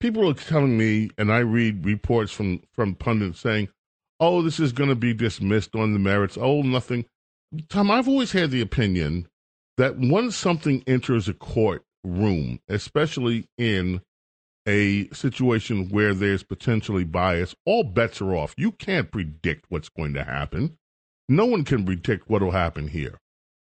People 0.00 0.28
are 0.28 0.34
telling 0.34 0.78
me, 0.78 1.10
and 1.18 1.32
I 1.32 1.38
read 1.38 1.84
reports 1.84 2.32
from 2.32 2.62
from 2.72 2.94
pundits 2.94 3.40
saying, 3.40 3.68
"Oh, 4.20 4.42
this 4.42 4.60
is 4.60 4.72
going 4.72 4.90
to 4.90 4.96
be 4.96 5.12
dismissed 5.12 5.74
on 5.74 5.92
the 5.92 5.98
merits." 5.98 6.38
Oh, 6.40 6.62
nothing. 6.62 7.06
Tom, 7.68 7.90
I've 7.90 8.08
always 8.08 8.32
had 8.32 8.50
the 8.50 8.60
opinion 8.60 9.26
that 9.76 9.96
once 9.96 10.36
something 10.36 10.84
enters 10.86 11.28
a 11.28 11.34
court 11.34 11.84
room, 12.04 12.60
especially 12.68 13.48
in 13.56 14.02
a 14.66 15.08
situation 15.08 15.88
where 15.88 16.12
there's 16.12 16.42
potentially 16.42 17.04
bias, 17.04 17.54
all 17.64 17.84
bets 17.84 18.20
are 18.20 18.36
off. 18.36 18.54
You 18.58 18.72
can't 18.72 19.10
predict 19.10 19.64
what's 19.68 19.88
going 19.88 20.12
to 20.14 20.24
happen. 20.24 20.76
No 21.28 21.46
one 21.46 21.64
can 21.64 21.84
predict 21.84 22.28
what 22.28 22.42
will 22.42 22.50
happen 22.50 22.88
here. 22.88 23.18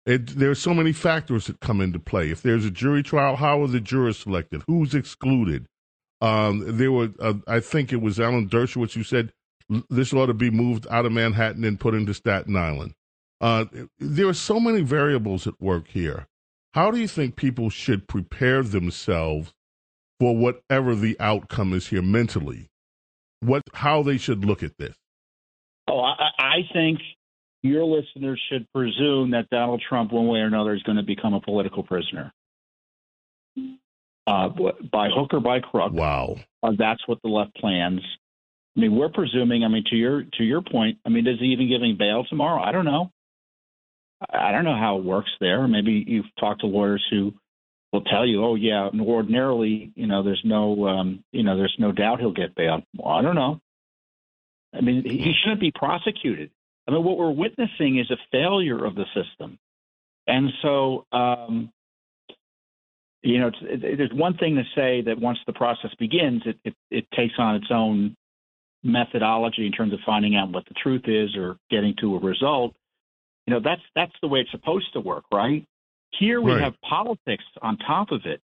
It, 0.05 0.41
are 0.41 0.55
so 0.55 0.73
many 0.73 0.93
factors 0.93 1.47
that 1.47 1.59
come 1.59 1.81
into 1.81 1.99
play. 1.99 2.29
If 2.29 2.41
there's 2.41 2.65
a 2.65 2.71
jury 2.71 3.03
trial, 3.03 3.35
how 3.35 3.61
are 3.63 3.67
the 3.67 3.81
jurors 3.81 4.19
selected? 4.19 4.63
Who's 4.67 4.93
excluded? 4.93 5.65
Um, 6.21 6.77
there 6.77 6.91
were, 6.91 7.09
uh, 7.19 7.35
I 7.47 7.59
think 7.59 7.91
it 7.91 8.01
was 8.01 8.19
Alan 8.19 8.47
Dershowitz 8.47 8.93
who 8.93 9.03
said 9.03 9.33
this 9.89 10.13
ought 10.13 10.27
to 10.27 10.33
be 10.33 10.49
moved 10.49 10.87
out 10.89 11.05
of 11.05 11.11
Manhattan 11.11 11.63
and 11.63 11.79
put 11.79 11.93
into 11.93 12.13
Staten 12.13 12.55
Island. 12.55 12.93
Uh, 13.41 13.65
there 13.99 14.27
are 14.27 14.33
so 14.33 14.59
many 14.59 14.81
variables 14.81 15.45
at 15.45 15.59
work 15.59 15.87
here. 15.89 16.27
How 16.73 16.91
do 16.91 16.99
you 16.99 17.07
think 17.07 17.35
people 17.35 17.69
should 17.69 18.07
prepare 18.07 18.63
themselves 18.63 19.53
for 20.19 20.35
whatever 20.35 20.95
the 20.95 21.17
outcome 21.19 21.73
is 21.73 21.87
here 21.87 22.01
mentally? 22.01 22.69
What, 23.41 23.61
how 23.73 24.03
they 24.03 24.17
should 24.17 24.45
look 24.45 24.63
at 24.63 24.77
this? 24.77 24.95
Oh, 25.87 25.99
I, 25.99 26.29
I 26.39 26.55
think 26.73 26.99
your 27.61 27.83
listeners 27.83 28.41
should 28.49 28.71
presume 28.73 29.31
that 29.31 29.49
Donald 29.49 29.83
Trump, 29.87 30.11
one 30.11 30.27
way 30.27 30.39
or 30.39 30.47
another, 30.47 30.73
is 30.73 30.83
going 30.83 30.97
to 30.97 31.03
become 31.03 31.33
a 31.33 31.41
political 31.41 31.83
prisoner. 31.83 32.31
Uh, 34.27 34.49
by 34.91 35.09
hook 35.09 35.33
or 35.33 35.39
by 35.39 35.59
crook. 35.59 35.93
Wow. 35.93 36.37
Uh, 36.63 36.71
that's 36.77 37.07
what 37.07 37.19
the 37.21 37.29
left 37.29 37.55
plans. 37.55 38.01
I 38.75 38.79
mean, 38.79 38.95
we're 38.95 39.09
presuming. 39.09 39.63
I 39.63 39.67
mean, 39.67 39.83
to 39.89 39.95
your 39.95 40.23
to 40.23 40.43
your 40.43 40.61
point. 40.61 40.97
I 41.05 41.09
mean, 41.09 41.27
is 41.27 41.39
he 41.39 41.47
even 41.47 41.69
giving 41.69 41.95
bail 41.97 42.25
tomorrow? 42.27 42.61
I 42.61 42.71
don't 42.71 42.85
know. 42.85 43.11
I 44.33 44.51
don't 44.51 44.65
know 44.65 44.75
how 44.75 44.97
it 44.97 45.03
works 45.03 45.29
there. 45.39 45.67
Maybe 45.67 46.03
you've 46.07 46.25
talked 46.39 46.61
to 46.61 46.67
lawyers 46.67 47.05
who 47.11 47.33
will 47.93 48.01
tell 48.01 48.25
you, 48.25 48.43
"Oh, 48.43 48.55
yeah, 48.55 48.89
ordinarily, 48.99 49.91
you 49.95 50.07
know, 50.07 50.23
there's 50.23 50.41
no, 50.43 50.87
um, 50.87 51.23
you 51.31 51.43
know, 51.43 51.55
there's 51.55 51.75
no 51.77 51.91
doubt 51.91 52.19
he'll 52.19 52.31
get 52.31 52.55
bail." 52.55 52.81
Well, 52.97 53.13
I 53.13 53.21
don't 53.21 53.35
know. 53.35 53.61
I 54.73 54.81
mean, 54.81 55.03
he 55.03 55.33
shouldn't 55.41 55.61
be 55.61 55.71
prosecuted. 55.71 56.49
I 56.87 56.91
mean, 56.91 57.03
what 57.03 57.17
we're 57.17 57.31
witnessing 57.31 57.99
is 57.99 58.09
a 58.11 58.17
failure 58.31 58.83
of 58.83 58.95
the 58.95 59.05
system, 59.13 59.59
and 60.27 60.49
so, 60.61 61.05
um, 61.11 61.71
you 63.25 63.39
know, 63.39 63.51
there's 63.61 64.13
one 64.13 64.37
thing 64.37 64.55
to 64.55 64.63
say 64.75 65.01
that 65.01 65.19
once 65.19 65.39
the 65.47 65.53
process 65.53 65.91
begins, 65.97 66.43
it, 66.45 66.57
it, 66.63 66.75
it 66.91 67.11
takes 67.11 67.33
on 67.37 67.55
its 67.55 67.67
own 67.71 68.15
methodology 68.83 69.65
in 69.65 69.71
terms 69.71 69.93
of 69.93 69.99
finding 70.05 70.35
out 70.35 70.51
what 70.51 70.65
the 70.65 70.75
truth 70.75 71.03
is 71.07 71.35
or 71.35 71.57
getting 71.71 71.95
to 72.01 72.15
a 72.15 72.19
result. 72.19 72.75
You 73.47 73.53
know, 73.55 73.59
that's 73.63 73.81
that's 73.95 74.13
the 74.21 74.27
way 74.27 74.41
it's 74.41 74.51
supposed 74.51 74.93
to 74.93 74.99
work, 74.99 75.25
right? 75.33 75.65
Here 76.19 76.39
we 76.39 76.51
Right. 76.51 76.63
have 76.63 76.73
politics 76.81 77.43
on 77.61 77.77
top 77.77 78.11
of 78.11 78.25
it. 78.25 78.41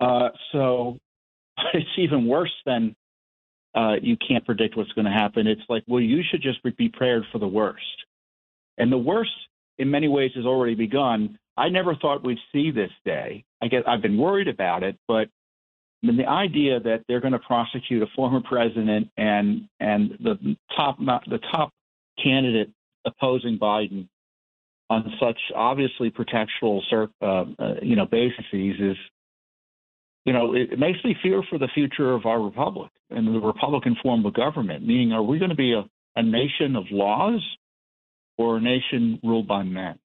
Uh, 0.00 0.30
so 0.52 0.98
it's 1.74 1.88
even 1.98 2.26
worse 2.26 2.54
than 2.66 2.94
uh, 3.74 3.96
you 4.02 4.16
can't 4.16 4.44
predict 4.44 4.76
what's 4.76 4.92
going 4.92 5.04
to 5.06 5.10
happen. 5.10 5.46
It's 5.46 5.62
like, 5.68 5.84
well, 5.86 6.00
you 6.00 6.22
should 6.30 6.42
just 6.42 6.62
be 6.62 6.72
prepared 6.72 7.24
for 7.32 7.38
the 7.38 7.48
worst. 7.48 7.84
And 8.78 8.90
the 8.90 8.98
worst, 8.98 9.30
in 9.78 9.90
many 9.90 10.08
ways, 10.08 10.32
has 10.34 10.44
already 10.44 10.74
begun. 10.74 11.38
I 11.60 11.68
never 11.68 11.94
thought 11.94 12.24
we'd 12.24 12.38
see 12.52 12.70
this 12.70 12.90
day. 13.04 13.44
I 13.62 13.68
guess 13.68 13.82
I've 13.86 14.00
been 14.00 14.16
worried 14.16 14.48
about 14.48 14.82
it, 14.82 14.96
but 15.06 15.28
I 16.02 16.06
mean, 16.06 16.16
the 16.16 16.26
idea 16.26 16.80
that 16.80 17.04
they're 17.06 17.20
going 17.20 17.34
to 17.34 17.38
prosecute 17.38 18.02
a 18.02 18.06
former 18.16 18.40
president 18.40 19.08
and 19.18 19.68
and 19.78 20.12
the 20.20 20.56
top 20.74 20.98
the 20.98 21.38
top 21.52 21.70
candidate 22.22 22.70
opposing 23.04 23.58
Biden 23.58 24.08
on 24.88 25.12
such 25.20 25.38
obviously 25.54 26.10
pretextual 26.10 26.80
cir- 26.88 27.10
uh, 27.20 27.44
uh, 27.58 27.74
you 27.82 27.94
know 27.94 28.06
bases 28.06 28.44
is 28.52 28.96
you 30.24 30.32
know 30.32 30.54
it, 30.54 30.72
it 30.72 30.78
makes 30.78 30.98
me 31.04 31.14
fear 31.22 31.42
for 31.50 31.58
the 31.58 31.68
future 31.74 32.14
of 32.14 32.24
our 32.24 32.40
republic 32.40 32.90
and 33.10 33.26
the 33.26 33.38
Republican 33.38 33.96
form 34.02 34.24
of 34.24 34.32
government. 34.32 34.86
Meaning, 34.86 35.12
are 35.12 35.22
we 35.22 35.38
going 35.38 35.50
to 35.50 35.56
be 35.56 35.74
a, 35.74 35.84
a 36.16 36.22
nation 36.22 36.74
of 36.74 36.84
laws 36.90 37.44
or 38.38 38.56
a 38.56 38.60
nation 38.62 39.20
ruled 39.22 39.46
by 39.46 39.62
men? 39.62 39.98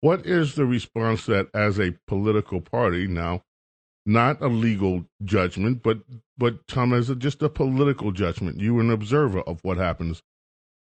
What 0.00 0.26
is 0.26 0.54
the 0.54 0.64
response 0.64 1.26
that, 1.26 1.48
as 1.52 1.78
a 1.78 1.96
political 2.06 2.60
party, 2.60 3.06
now 3.06 3.42
not 4.06 4.40
a 4.40 4.48
legal 4.48 5.04
judgment, 5.22 5.82
but 5.82 5.98
but 6.36 6.66
Tom, 6.66 6.92
as 6.92 7.10
a, 7.10 7.16
just 7.16 7.42
a 7.42 7.48
political 7.48 8.12
judgment, 8.12 8.60
you 8.60 8.78
are 8.78 8.80
an 8.80 8.90
observer 8.90 9.40
of 9.40 9.58
what 9.62 9.76
happens 9.76 10.22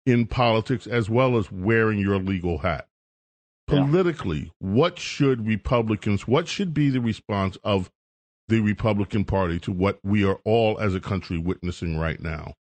in 0.06 0.25
politics 0.27 0.88
as 0.88 1.10
well 1.10 1.38
as 1.38 1.51
wearing 1.51 1.99
your 1.99 2.17
legal 2.19 2.60
hat. 2.60 2.88
Yeah. 3.67 3.84
Politically, 3.84 4.51
what 4.60 4.97
should 4.97 5.45
Republicans? 5.45 6.27
What 6.27 6.47
should 6.47 6.73
be 6.73 6.89
the 6.89 7.01
response 7.01 7.58
of 7.63 7.91
the 8.47 8.62
Republican 8.62 9.25
Party 9.25 9.60
to 9.60 9.71
what 9.73 9.99
we 10.03 10.23
are 10.23 10.39
all 10.45 10.80
as 10.80 10.95
a 10.95 11.01
country 11.01 11.38
witnessing 11.38 11.97
right 11.97 12.21
now? 12.21 12.53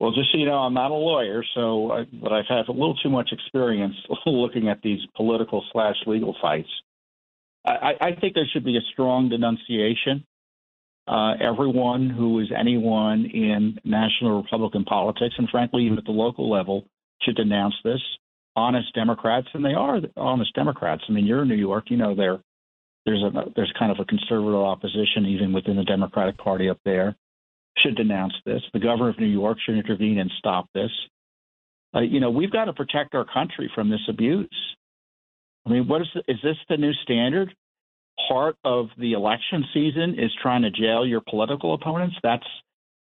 Well, 0.00 0.12
just 0.12 0.32
so 0.32 0.38
you 0.38 0.46
know, 0.46 0.54
I'm 0.54 0.72
not 0.72 0.90
a 0.90 0.94
lawyer, 0.94 1.44
so 1.54 1.92
I, 1.92 2.04
but 2.10 2.32
I've 2.32 2.46
had 2.48 2.68
a 2.68 2.72
little 2.72 2.96
too 2.96 3.10
much 3.10 3.30
experience 3.32 3.94
looking 4.26 4.68
at 4.68 4.80
these 4.82 5.00
political 5.14 5.62
slash 5.72 5.96
legal 6.06 6.34
fights. 6.40 6.70
I, 7.66 7.92
I 8.00 8.12
think 8.18 8.34
there 8.34 8.48
should 8.50 8.64
be 8.64 8.78
a 8.78 8.92
strong 8.92 9.28
denunciation. 9.28 10.24
Uh, 11.06 11.34
everyone 11.40 12.08
who 12.08 12.40
is 12.40 12.48
anyone 12.58 13.26
in 13.26 13.78
national 13.84 14.42
Republican 14.42 14.84
politics, 14.84 15.34
and 15.36 15.48
frankly, 15.50 15.84
even 15.84 15.98
at 15.98 16.04
the 16.04 16.12
local 16.12 16.50
level, 16.50 16.86
should 17.22 17.36
denounce 17.36 17.74
this. 17.84 18.00
Honest 18.56 18.94
Democrats, 18.94 19.48
and 19.52 19.62
they 19.62 19.74
are 19.74 20.00
honest 20.16 20.54
Democrats. 20.54 21.02
I 21.08 21.12
mean, 21.12 21.26
you're 21.26 21.42
in 21.42 21.48
New 21.48 21.54
York, 21.54 21.90
you 21.90 21.98
know 21.98 22.14
there 22.14 22.38
there's 23.04 23.22
a 23.22 23.30
there's 23.54 23.72
kind 23.78 23.92
of 23.92 23.98
a 23.98 24.04
conservative 24.04 24.54
opposition 24.54 25.26
even 25.26 25.52
within 25.52 25.76
the 25.76 25.84
Democratic 25.84 26.38
Party 26.38 26.68
up 26.68 26.78
there 26.84 27.16
should 27.78 27.96
denounce 27.96 28.34
this. 28.44 28.62
The 28.72 28.80
governor 28.80 29.10
of 29.10 29.18
New 29.18 29.26
York 29.26 29.58
should 29.64 29.76
intervene 29.76 30.18
and 30.18 30.30
stop 30.38 30.66
this. 30.74 30.90
Uh, 31.94 32.00
you 32.00 32.20
know, 32.20 32.30
we've 32.30 32.52
got 32.52 32.66
to 32.66 32.72
protect 32.72 33.14
our 33.14 33.24
country 33.24 33.70
from 33.74 33.90
this 33.90 34.00
abuse. 34.08 34.48
I 35.66 35.70
mean, 35.70 35.88
what 35.88 36.02
is 36.02 36.08
is 36.28 36.38
this 36.42 36.56
the 36.68 36.76
new 36.76 36.92
standard? 37.02 37.54
Part 38.28 38.56
of 38.64 38.86
the 38.98 39.12
election 39.12 39.64
season 39.72 40.16
is 40.18 40.30
trying 40.42 40.62
to 40.62 40.70
jail 40.70 41.06
your 41.06 41.20
political 41.20 41.74
opponents. 41.74 42.16
That's 42.22 42.46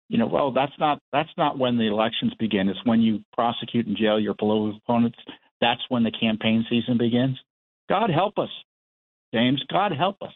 you 0.09 0.17
know, 0.17 0.27
well, 0.27 0.51
that's 0.51 0.73
not 0.79 0.99
that's 1.11 1.29
not 1.37 1.57
when 1.57 1.77
the 1.77 1.87
elections 1.87 2.33
begin. 2.39 2.69
It's 2.69 2.83
when 2.85 3.01
you 3.01 3.23
prosecute 3.33 3.87
and 3.87 3.97
jail 3.97 4.19
your 4.19 4.33
political 4.33 4.77
opponents. 4.85 5.17
That's 5.61 5.81
when 5.89 6.03
the 6.03 6.11
campaign 6.11 6.65
season 6.69 6.97
begins. 6.97 7.39
God 7.89 8.09
help 8.09 8.37
us, 8.37 8.49
James. 9.33 9.63
God 9.71 9.91
help 9.91 10.17
us. 10.21 10.33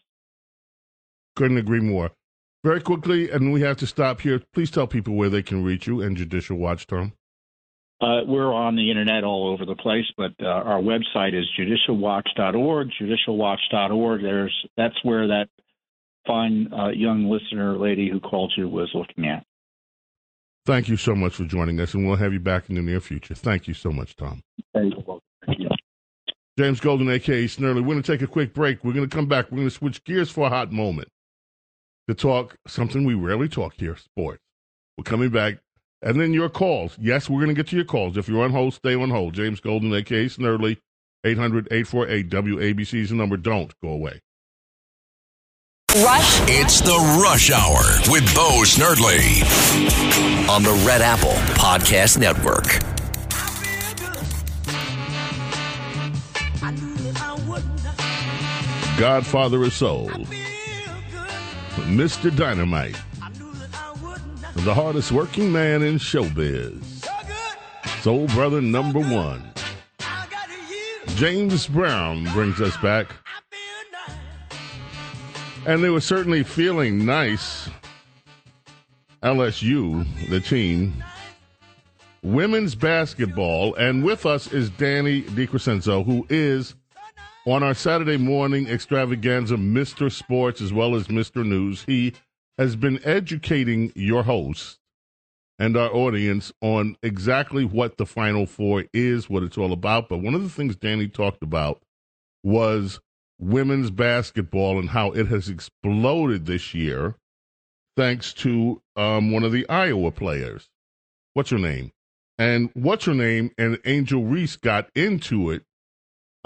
Couldn't 1.36 1.58
agree 1.58 1.82
more. 1.82 2.12
Very 2.68 2.82
quickly, 2.82 3.32
and 3.32 3.54
we 3.54 3.62
have 3.62 3.78
to 3.78 3.88
stop 3.88 4.20
here. 4.20 4.42
Please 4.54 4.70
tell 4.70 4.88
people 4.88 5.14
where 5.14 5.30
they 5.30 5.42
can 5.42 5.64
reach 5.64 5.88
you 5.88 6.02
and 6.02 6.18
Judicial 6.18 6.58
Watch, 6.58 6.86
Tom. 6.86 7.14
Uh, 8.02 8.26
we're 8.28 8.54
on 8.54 8.76
the 8.76 8.92
internet 8.92 9.24
all 9.24 9.48
over 9.48 9.66
the 9.66 9.78
place, 9.78 10.04
but 10.18 10.34
uh, 10.44 10.48
our 10.48 10.82
website 10.82 11.34
is 11.34 11.46
judicialwatch.org. 11.58 12.90
Judicialwatch.org. 13.02 14.22
There's 14.22 14.68
that's 14.76 15.02
where 15.04 15.28
that 15.28 15.48
fine 16.28 16.68
uh, 16.74 16.90
young 16.90 17.30
listener 17.30 17.78
lady 17.78 18.10
who 18.12 18.20
called 18.20 18.52
you 18.58 18.68
was 18.68 18.92
looking 18.94 19.30
at. 19.30 19.46
Thank 20.66 20.90
you 20.90 20.98
so 20.98 21.16
much 21.16 21.36
for 21.36 21.46
joining 21.46 21.80
us, 21.80 21.94
and 21.94 22.06
we'll 22.06 22.18
have 22.18 22.34
you 22.34 22.42
back 22.42 22.68
in 22.68 22.76
the 22.76 22.82
near 22.82 23.00
future. 23.00 23.34
Thank 23.34 23.70
you 23.70 23.76
so 23.76 23.94
much, 23.94 24.18
Tom. 24.18 24.42
Thank 24.74 24.94
you. 24.94 25.70
James 26.60 26.82
Golden, 26.82 27.10
aka 27.10 27.46
Snerdley. 27.46 27.76
We're 27.76 27.94
going 27.94 28.04
to 28.04 28.12
take 28.12 28.24
a 28.24 28.28
quick 28.28 28.54
break. 28.54 28.84
We're 28.84 28.92
going 28.92 29.08
to 29.08 29.16
come 29.16 29.28
back. 29.28 29.52
We're 29.52 29.60
going 29.60 29.70
to 29.70 29.74
switch 29.74 30.04
gears 30.04 30.30
for 30.30 30.48
a 30.48 30.50
hot 30.50 30.74
moment 30.74 31.08
to 32.08 32.14
talk 32.14 32.58
something 32.68 33.06
we 33.06 33.14
rarely 33.14 33.48
talk 33.50 33.74
here 33.78 33.96
sports. 33.98 34.42
We're 34.98 35.04
coming 35.04 35.30
back. 35.30 35.58
And 36.02 36.20
then 36.22 36.34
your 36.34 36.50
calls. 36.50 36.96
Yes, 37.00 37.30
we're 37.30 37.40
going 37.40 37.50
to 37.50 37.56
get 37.56 37.68
to 37.68 37.76
your 37.76 37.86
calls. 37.86 38.18
If 38.18 38.30
you're 38.30 38.44
on 38.44 38.52
hold, 38.52 38.76
stay 38.76 38.94
on 38.96 39.10
hold. 39.10 39.34
James 39.34 39.60
Golden, 39.60 39.94
aka 39.94 40.26
Snerdley, 40.26 40.78
800 41.24 41.68
848 41.72 42.30
WABC 42.30 42.94
is 43.02 43.10
the 43.10 43.16
number. 43.16 43.36
Don't 43.36 43.74
go 43.82 43.90
away. 43.90 44.22
Rush. 45.96 46.42
It's 46.48 46.82
the 46.82 47.20
Rush 47.24 47.50
Hour 47.50 47.82
with 48.12 48.24
Bo 48.36 48.62
Snerdley. 48.64 49.42
on 50.48 50.62
the 50.62 50.84
Red 50.86 51.02
Apple 51.02 51.32
Podcast 51.56 52.20
Network. 52.20 52.84
Godfather 58.98 59.64
of 59.64 59.74
Soul, 59.74 60.10
Mr. 61.86 62.36
Dynamite, 62.36 63.00
the 64.58 64.74
hardest 64.74 65.12
working 65.12 65.52
man 65.52 65.82
in 65.84 65.96
showbiz, 65.96 66.84
Soul 68.02 68.28
Brother 68.28 68.62
number 68.62 69.00
one. 69.00 69.44
James 71.16 71.68
Brown 71.68 72.26
brings 72.34 72.62
us 72.62 72.78
back. 72.78 73.08
And 75.66 75.84
they 75.84 75.90
were 75.90 76.02
certainly 76.02 76.44
feeling 76.44 77.06
nice. 77.06 77.70
LSU, 79.24 80.06
the 80.30 80.40
team, 80.40 81.04
women's 82.22 82.76
basketball, 82.76 83.74
and 83.76 84.04
with 84.04 84.26
us 84.26 84.52
is 84.54 84.70
Danny 84.70 85.24
DiCrescenzo, 85.24 86.06
who 86.06 86.26
is 86.30 86.76
on 87.48 87.64
our 87.64 87.74
Saturday 87.74 88.18
morning 88.18 88.68
extravaganza, 88.68 89.56
Mr. 89.56 90.12
Sports 90.12 90.62
as 90.62 90.74
well 90.74 90.96
as 90.96 91.08
Mr. 91.08 91.46
News. 91.46 91.84
He 91.86 92.14
has 92.58 92.76
been 92.76 93.00
educating 93.06 93.94
your 93.96 94.24
host 94.24 94.80
and 95.58 95.78
our 95.78 95.90
audience 95.94 96.52
on 96.62 96.98
exactly 97.02 97.66
what 97.66 97.98
the 97.98 98.06
Final 98.06 98.46
Four 98.46 98.86
is, 98.94 99.30
what 99.30 99.44
it's 99.44 99.58
all 99.58 99.72
about. 99.74 100.10
But 100.10 100.20
one 100.20 100.36
of 100.36 100.44
the 100.44 100.50
things 100.50 100.76
Danny 100.76 101.08
talked 101.08 101.42
about 101.42 101.82
was 102.44 103.00
women's 103.40 103.92
basketball 103.92 104.78
and 104.80 104.90
how 104.90 105.12
it 105.12 105.28
has 105.28 105.50
exploded 105.50 106.46
this 106.48 106.74
year. 106.74 107.16
thanks 107.98 108.34
to 108.34 108.82
um, 108.98 109.32
one 109.32 109.44
of 109.44 109.54
the 109.54 109.68
Iowa 109.70 110.12
players. 110.12 110.70
What's 111.34 111.52
her 111.52 111.60
name? 111.60 111.92
And 112.38 112.70
what's 112.76 113.06
her 113.06 113.16
name? 113.16 113.52
And 113.58 113.80
Angel 113.86 114.24
Reese 114.26 114.58
got 114.58 114.90
into 114.96 115.52
it. 115.52 115.64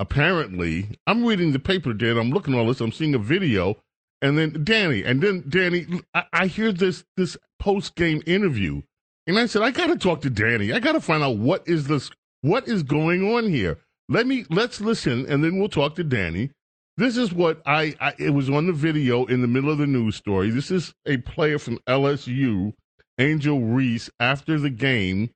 Apparently, 0.02 0.98
I'm 1.06 1.24
reading 1.24 1.52
the 1.52 1.60
paper, 1.60 1.94
Dan. 1.94 2.18
I'm 2.18 2.32
looking 2.32 2.56
all 2.56 2.66
this. 2.66 2.82
I'm 2.82 2.92
seeing 2.92 3.14
a 3.14 3.20
video, 3.20 3.78
and 4.20 4.36
then 4.36 4.64
Danny, 4.64 5.04
and 5.04 5.22
then 5.22 5.44
Danny. 5.48 5.86
I, 6.16 6.24
I 6.34 6.48
hear 6.48 6.72
this 6.72 7.04
this 7.18 7.38
post 7.60 7.94
game 7.94 8.24
interview, 8.26 8.82
and 9.28 9.38
I 9.38 9.46
said, 9.46 9.62
I 9.62 9.70
got 9.70 9.88
to 9.88 9.96
talk 9.96 10.22
to 10.22 10.32
Danny. 10.32 10.74
I 10.74 10.80
got 10.80 10.94
to 10.94 11.02
find 11.02 11.22
out 11.22 11.38
what 11.38 11.68
is 11.68 11.86
this, 11.86 12.10
what 12.42 12.68
is 12.68 12.82
going 12.82 13.32
on 13.32 13.48
here. 13.48 13.78
Let 14.10 14.26
me 14.26 14.44
let's 14.50 14.82
listen, 14.82 15.28
and 15.30 15.44
then 15.44 15.60
we'll 15.60 15.70
talk 15.70 15.94
to 15.98 16.04
Danny. 16.04 16.50
This 16.98 17.16
is 17.16 17.32
what 17.32 17.62
I, 17.68 17.94
I 18.02 18.16
it 18.18 18.32
was 18.32 18.50
on 18.50 18.66
the 18.66 18.74
video 18.74 19.26
in 19.26 19.42
the 19.42 19.48
middle 19.48 19.70
of 19.70 19.78
the 19.78 19.86
news 19.86 20.16
story. 20.16 20.50
This 20.50 20.72
is 20.72 20.96
a 21.06 21.18
player 21.18 21.60
from 21.60 21.78
LSU, 21.88 22.74
Angel 23.20 23.62
Reese, 23.62 24.10
after 24.20 24.58
the 24.58 24.72
game 24.72 25.30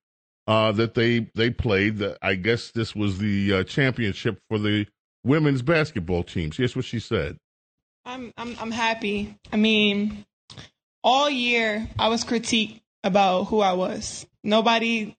uh, 0.47 0.71
that 0.73 0.93
they 0.93 1.27
they 1.35 1.49
played. 1.49 1.97
The, 1.97 2.17
I 2.21 2.35
guess 2.35 2.71
this 2.71 2.95
was 2.95 3.17
the 3.17 3.53
uh, 3.53 3.63
championship 3.63 4.39
for 4.49 4.57
the 4.57 4.87
women's 5.23 5.61
basketball 5.61 6.23
teams. 6.23 6.57
Here's 6.57 6.75
what 6.75 6.85
she 6.85 6.99
said. 6.99 7.37
I'm 8.05 8.31
I'm 8.37 8.55
I'm 8.59 8.71
happy. 8.71 9.35
I 9.51 9.57
mean, 9.57 10.25
all 11.03 11.29
year 11.29 11.87
I 11.97 12.09
was 12.09 12.23
critiqued 12.23 12.81
about 13.03 13.45
who 13.45 13.61
I 13.61 13.73
was. 13.73 14.25
Nobody. 14.43 15.15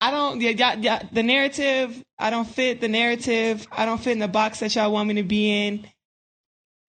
I 0.00 0.10
don't. 0.10 0.40
Yeah, 0.40 0.50
yeah, 0.50 0.74
yeah, 0.74 1.02
the 1.12 1.22
narrative. 1.22 2.02
I 2.18 2.30
don't 2.30 2.48
fit 2.48 2.80
the 2.80 2.88
narrative. 2.88 3.66
I 3.72 3.86
don't 3.86 3.98
fit 3.98 4.12
in 4.12 4.18
the 4.18 4.28
box 4.28 4.60
that 4.60 4.74
y'all 4.74 4.92
want 4.92 5.08
me 5.08 5.14
to 5.14 5.22
be 5.22 5.50
in. 5.50 5.86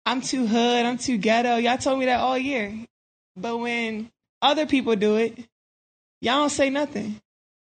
I'm 0.06 0.22
too 0.22 0.48
hood. 0.48 0.86
I'm 0.86 0.98
too 0.98 1.18
ghetto. 1.18 1.58
Y'all 1.58 1.78
told 1.78 2.00
me 2.00 2.06
that 2.06 2.20
all 2.20 2.38
year. 2.38 2.74
But 3.36 3.58
when 3.58 4.12
other 4.42 4.66
people 4.66 4.96
do 4.96 5.16
it, 5.16 5.40
y'all 6.24 6.40
don't 6.40 6.50
say 6.50 6.70
nothing. 6.70 7.22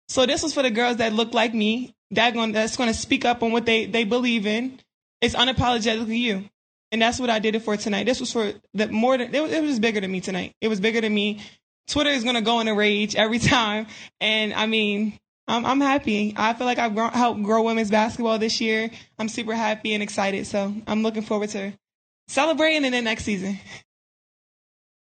So 0.08 0.26
this 0.26 0.42
was 0.42 0.52
for 0.52 0.62
the 0.62 0.70
girls 0.70 0.98
that 0.98 1.14
look 1.14 1.32
like 1.32 1.54
me, 1.54 1.94
that 2.10 2.34
going 2.34 2.52
that's 2.52 2.76
going 2.76 2.92
to 2.92 2.94
speak 2.94 3.24
up 3.24 3.42
on 3.42 3.50
what 3.50 3.64
they 3.64 3.86
they 3.86 4.04
believe 4.04 4.46
in. 4.46 4.78
It's 5.20 5.34
unapologetically 5.34 6.18
you, 6.18 6.44
and 6.90 7.00
that's 7.00 7.18
what 7.18 7.30
I 7.30 7.38
did 7.38 7.54
it 7.54 7.60
for 7.62 7.76
tonight. 7.76 8.04
This 8.04 8.20
was 8.20 8.30
for 8.30 8.52
the 8.74 8.88
more 8.88 9.16
than 9.16 9.34
it 9.34 9.40
was, 9.40 9.52
it 9.52 9.62
was 9.62 9.80
bigger 9.80 10.00
than 10.00 10.12
me 10.12 10.20
tonight. 10.20 10.54
It 10.60 10.68
was 10.68 10.80
bigger 10.80 11.00
than 11.00 11.14
me. 11.14 11.40
Twitter 11.88 12.10
is 12.10 12.24
going 12.24 12.36
to 12.36 12.42
go 12.42 12.60
in 12.60 12.68
a 12.68 12.74
rage 12.74 13.16
every 13.16 13.38
time, 13.54 13.86
and 14.20 14.52
I 14.52 14.66
mean. 14.66 15.18
I'm, 15.48 15.66
I'm 15.66 15.80
happy. 15.80 16.32
I 16.36 16.54
feel 16.54 16.68
like 16.68 16.78
I've 16.78 16.94
grown, 16.94 17.10
helped 17.10 17.42
grow 17.42 17.64
women's 17.64 17.90
basketball 17.90 18.38
this 18.38 18.60
year. 18.60 18.88
I'm 19.18 19.28
super 19.28 19.56
happy 19.56 19.92
and 19.92 20.00
excited. 20.00 20.46
So 20.46 20.72
I'm 20.86 21.02
looking 21.02 21.22
forward 21.22 21.48
to 21.50 21.72
celebrating 22.28 22.84
in 22.84 22.92
the 22.92 23.02
next 23.02 23.24
season. 23.24 23.58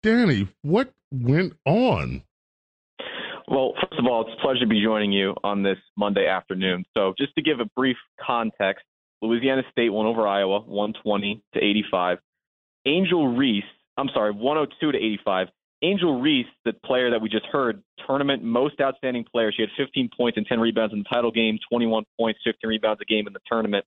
Danny, 0.04 0.46
what 0.62 0.92
went 1.10 1.54
on? 1.66 2.22
Well, 3.50 3.72
first 3.80 3.98
of 3.98 4.06
all, 4.06 4.22
it's 4.22 4.30
a 4.38 4.42
pleasure 4.42 4.60
to 4.60 4.66
be 4.66 4.82
joining 4.82 5.10
you 5.10 5.34
on 5.42 5.62
this 5.62 5.78
Monday 5.96 6.26
afternoon. 6.26 6.84
So, 6.94 7.14
just 7.16 7.34
to 7.36 7.42
give 7.42 7.60
a 7.60 7.64
brief 7.64 7.96
context, 8.20 8.84
Louisiana 9.22 9.62
State 9.72 9.88
won 9.88 10.04
over 10.04 10.26
Iowa 10.26 10.60
120 10.60 11.42
to 11.54 11.58
85. 11.58 12.18
Angel 12.84 13.28
Reese, 13.28 13.64
I'm 13.96 14.10
sorry, 14.12 14.32
102 14.32 14.92
to 14.92 14.98
85. 14.98 15.48
Angel 15.80 16.20
Reese, 16.20 16.46
the 16.66 16.74
player 16.84 17.10
that 17.10 17.22
we 17.22 17.30
just 17.30 17.46
heard, 17.46 17.82
tournament 18.06 18.42
most 18.42 18.80
outstanding 18.82 19.24
player. 19.24 19.50
She 19.50 19.62
had 19.62 19.70
15 19.78 20.10
points 20.14 20.36
and 20.36 20.46
10 20.46 20.60
rebounds 20.60 20.92
in 20.92 20.98
the 20.98 21.04
title 21.04 21.30
game, 21.30 21.58
21 21.70 22.04
points, 22.18 22.40
15 22.44 22.68
rebounds 22.68 23.00
a 23.00 23.04
game 23.06 23.26
in 23.26 23.32
the 23.32 23.40
tournament. 23.46 23.84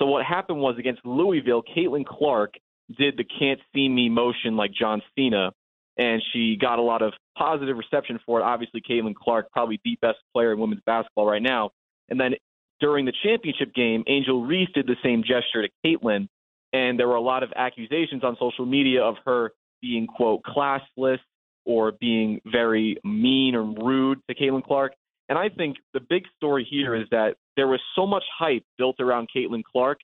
So 0.00 0.06
what 0.06 0.24
happened 0.24 0.60
was 0.60 0.76
against 0.78 1.00
Louisville, 1.06 1.62
Caitlin 1.62 2.04
Clark 2.04 2.54
did 2.98 3.16
the 3.16 3.24
can't 3.24 3.60
see 3.74 3.88
me 3.88 4.08
motion 4.08 4.56
like 4.56 4.72
John 4.72 5.00
Cena, 5.16 5.52
and 5.98 6.22
she 6.32 6.56
got 6.56 6.78
a 6.78 6.82
lot 6.82 7.02
of 7.02 7.12
positive 7.36 7.76
reception 7.76 8.18
for 8.24 8.40
it. 8.40 8.44
Obviously, 8.44 8.80
Caitlin 8.80 9.14
Clark, 9.14 9.50
probably 9.50 9.80
the 9.84 9.98
best 10.00 10.18
player 10.32 10.52
in 10.52 10.58
women's 10.58 10.82
basketball 10.86 11.26
right 11.26 11.42
now. 11.42 11.70
And 12.08 12.18
then 12.18 12.34
during 12.80 13.04
the 13.04 13.12
championship 13.24 13.74
game, 13.74 14.04
Angel 14.06 14.44
Reese 14.44 14.68
did 14.74 14.86
the 14.86 14.96
same 15.02 15.22
gesture 15.22 15.66
to 15.66 15.68
Caitlin, 15.84 16.28
and 16.72 16.98
there 16.98 17.08
were 17.08 17.16
a 17.16 17.20
lot 17.20 17.42
of 17.42 17.52
accusations 17.56 18.22
on 18.22 18.36
social 18.38 18.64
media 18.64 19.02
of 19.02 19.16
her 19.26 19.52
being 19.82 20.06
quote 20.06 20.42
classless 20.44 21.18
or 21.64 21.92
being 21.92 22.40
very 22.46 22.96
mean 23.04 23.54
or 23.54 23.64
rude 23.64 24.20
to 24.28 24.34
Caitlin 24.34 24.64
Clark. 24.64 24.92
And 25.28 25.38
I 25.38 25.48
think 25.50 25.76
the 25.92 26.00
big 26.00 26.22
story 26.36 26.66
here 26.68 26.94
is 26.94 27.06
that 27.10 27.34
there 27.56 27.66
was 27.66 27.80
so 27.94 28.06
much 28.06 28.24
hype 28.38 28.62
built 28.78 28.96
around 29.00 29.28
Caitlin 29.34 29.62
Clark. 29.64 29.98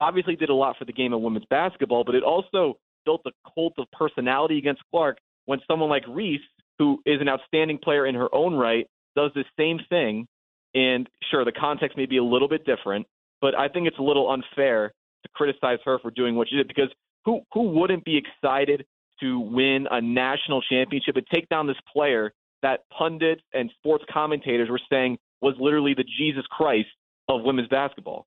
Obviously, 0.00 0.36
did 0.36 0.50
a 0.50 0.54
lot 0.54 0.76
for 0.78 0.84
the 0.84 0.92
game 0.92 1.12
of 1.12 1.20
women's 1.20 1.46
basketball, 1.50 2.04
but 2.04 2.14
it 2.14 2.22
also 2.22 2.74
built 3.04 3.22
a 3.26 3.30
cult 3.54 3.72
of 3.78 3.86
personality 3.92 4.58
against 4.58 4.82
Clark 4.90 5.18
when 5.46 5.60
someone 5.68 5.88
like 5.88 6.04
Reese, 6.08 6.40
who 6.78 7.00
is 7.06 7.20
an 7.20 7.28
outstanding 7.28 7.78
player 7.82 8.06
in 8.06 8.14
her 8.14 8.32
own 8.34 8.54
right, 8.54 8.86
does 9.16 9.30
the 9.34 9.44
same 9.58 9.78
thing. 9.88 10.26
And 10.74 11.08
sure, 11.30 11.44
the 11.44 11.52
context 11.52 11.96
may 11.96 12.06
be 12.06 12.18
a 12.18 12.24
little 12.24 12.48
bit 12.48 12.64
different, 12.64 13.06
but 13.40 13.58
I 13.58 13.68
think 13.68 13.88
it's 13.88 13.98
a 13.98 14.02
little 14.02 14.30
unfair 14.30 14.92
to 15.22 15.28
criticize 15.34 15.78
her 15.84 15.98
for 15.98 16.10
doing 16.10 16.36
what 16.36 16.48
she 16.48 16.56
did 16.56 16.68
because 16.68 16.90
who 17.24 17.40
who 17.52 17.70
wouldn't 17.70 18.04
be 18.04 18.16
excited 18.16 18.86
to 19.20 19.40
win 19.40 19.86
a 19.90 20.00
national 20.00 20.62
championship 20.62 21.16
and 21.16 21.26
take 21.32 21.48
down 21.48 21.66
this 21.66 21.76
player 21.92 22.32
that 22.62 22.80
pundits 22.96 23.42
and 23.52 23.70
sports 23.78 24.04
commentators 24.12 24.68
were 24.70 24.80
saying 24.90 25.18
was 25.40 25.54
literally 25.58 25.94
the 25.94 26.04
Jesus 26.18 26.44
Christ 26.50 26.88
of 27.28 27.42
women's 27.42 27.68
basketball? 27.68 28.26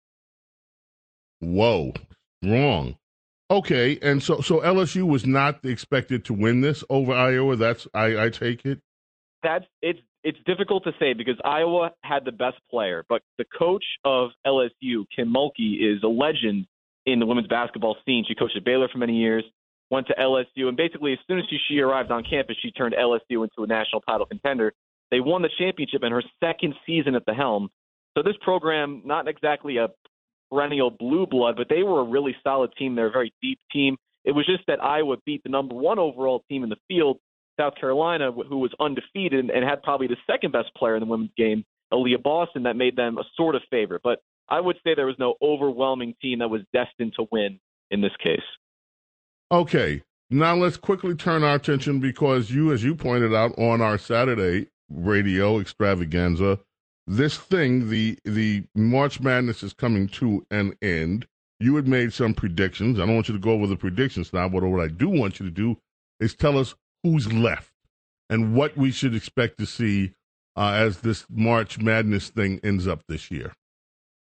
Whoa, 1.40 1.94
wrong. 2.44 2.96
Okay, 3.52 4.00
and 4.02 4.24
so 4.24 4.42
so 4.42 4.62
LSU 4.62 5.04
was 5.04 5.26
not 5.26 5.64
expected 5.66 6.26
to 6.26 6.34
win 6.34 6.62
this 6.62 6.84
over 6.90 7.14
Iowa. 7.14 7.56
That's 7.56 7.88
I, 7.94 8.26
I 8.26 8.30
take 8.30 8.66
it. 8.66 8.80
That's 9.44 9.66
it's 9.82 10.00
it's 10.24 10.40
difficult 10.46 10.86
to 10.86 10.92
say 11.00 11.14
because 11.14 11.36
Iowa 11.44 11.92
had 12.02 12.26
the 12.26 12.32
best 12.32 12.58
player, 12.70 13.06
but 13.10 13.22
the 13.38 13.46
coach 13.58 13.84
of 14.06 14.30
LSU, 14.48 15.06
Kim 15.14 15.34
Mulkey, 15.34 15.76
is 15.82 16.02
a 16.04 16.08
legend 16.08 16.66
in 17.06 17.20
the 17.20 17.26
women's 17.26 17.48
basketball 17.48 17.98
scene. 18.06 18.24
She 18.28 18.36
coached 18.36 18.56
at 18.56 18.64
Baylor 18.64 18.88
for 18.88 18.98
many 18.98 19.18
years, 19.18 19.44
went 19.90 20.08
to 20.08 20.16
LSU, 20.16 20.68
and 20.68 20.78
basically 20.78 21.14
as 21.14 21.20
soon 21.28 21.40
as 21.40 21.46
she, 21.50 21.58
she 21.68 21.80
arrived 21.80 22.12
on 22.12 22.24
campus, 22.24 22.56
she 22.62 22.72
turned 22.72 22.96
LSU 22.96 23.44
into 23.44 23.64
a 23.64 23.68
national 23.68 24.02
title 24.02 24.26
contender. 24.26 24.74
They 25.12 25.20
won 25.20 25.42
the 25.42 25.50
championship 25.60 26.02
in 26.04 26.12
her 26.12 26.24
second 26.42 26.74
season 26.86 27.16
at 27.16 27.26
the 27.26 27.34
helm. 27.34 27.70
So 28.18 28.24
this 28.24 28.36
program, 28.42 29.02
not 29.06 29.28
exactly 29.28 29.78
a 29.78 29.90
perennial 30.54 30.92
blue 30.92 31.26
blood, 31.26 31.56
but 31.58 31.68
they 31.70 31.84
were 31.84 32.02
a 32.02 32.04
really 32.04 32.36
solid 32.44 32.72
team. 32.78 32.96
They're 32.96 33.08
a 33.08 33.12
very 33.12 33.34
deep 33.42 33.60
team. 33.72 33.98
It 34.24 34.32
was 34.32 34.46
just 34.46 34.64
that 34.68 34.84
Iowa 34.84 35.18
beat 35.26 35.44
the 35.44 35.50
number 35.50 35.76
one 35.76 36.00
overall 36.00 36.44
team 36.50 36.64
in 36.64 36.70
the 36.70 36.78
field, 36.88 37.20
South 37.60 37.74
Carolina, 37.80 38.32
who 38.32 38.60
was 38.60 38.72
undefeated 38.80 39.50
and 39.50 39.64
had 39.64 39.84
probably 39.84 40.08
the 40.08 40.18
second 40.30 40.52
best 40.52 40.74
player 40.76 40.96
in 40.96 41.02
the 41.02 41.06
women's 41.06 41.34
game, 41.38 41.66
Aliyah 41.92 42.24
Boston, 42.24 42.64
that 42.64 42.76
made 42.76 42.96
them 42.96 43.18
a 43.18 43.24
sort 43.36 43.56
of 43.56 43.62
favorite. 43.70 44.02
But 44.04 44.20
I 44.50 44.60
would 44.60 44.78
say 44.84 44.94
there 44.96 45.08
was 45.08 45.20
no 45.20 45.36
overwhelming 45.42 46.16
team 46.22 46.40
that 46.40 46.50
was 46.50 46.62
destined 46.72 47.14
to 47.18 47.28
win 47.32 47.60
in 47.92 48.02
this 48.02 48.16
case. 48.24 48.40
Okay. 49.52 50.04
Now 50.30 50.56
let's 50.56 50.78
quickly 50.78 51.16
turn 51.16 51.44
our 51.44 51.56
attention 51.56 52.00
because 52.00 52.50
you, 52.50 52.72
as 52.72 52.84
you 52.84 52.96
pointed 52.96 53.36
out 53.36 53.58
on 53.58 53.82
our 53.82 53.98
Saturday 53.98 54.68
radio 54.90 55.60
extravaganza, 55.60 56.60
this 57.08 57.38
thing, 57.38 57.90
the 57.90 58.18
the 58.24 58.64
March 58.76 59.20
Madness 59.20 59.64
is 59.64 59.74
coming 59.74 60.08
to 60.10 60.46
an 60.52 60.74
end. 60.82 61.28
You 61.60 61.76
had 61.76 61.88
made 61.88 62.14
some 62.14 62.34
predictions. 62.34 63.00
I 63.00 63.06
don't 63.06 63.16
want 63.16 63.30
you 63.30 63.34
to 63.34 63.40
go 63.40 63.52
over 63.52 63.68
the 63.68 63.76
predictions 63.76 64.34
now, 64.34 64.50
but 64.50 64.64
what 64.64 64.84
I 64.84 64.88
do 64.88 65.10
want 65.10 65.40
you 65.40 65.46
to 65.46 65.52
do 65.52 65.78
is 66.20 66.36
tell 66.36 66.58
us 66.58 66.76
who's 67.04 67.32
left 67.32 67.72
and 68.30 68.56
what 68.56 68.76
we 68.78 68.92
should 68.92 69.16
expect 69.16 69.58
to 69.60 69.66
see 69.66 70.14
uh, 70.56 70.74
as 70.76 71.02
this 71.02 71.26
March 71.30 71.80
Madness 71.80 72.30
thing 72.30 72.60
ends 72.64 72.88
up 72.88 73.04
this 73.08 73.32
year. 73.32 73.54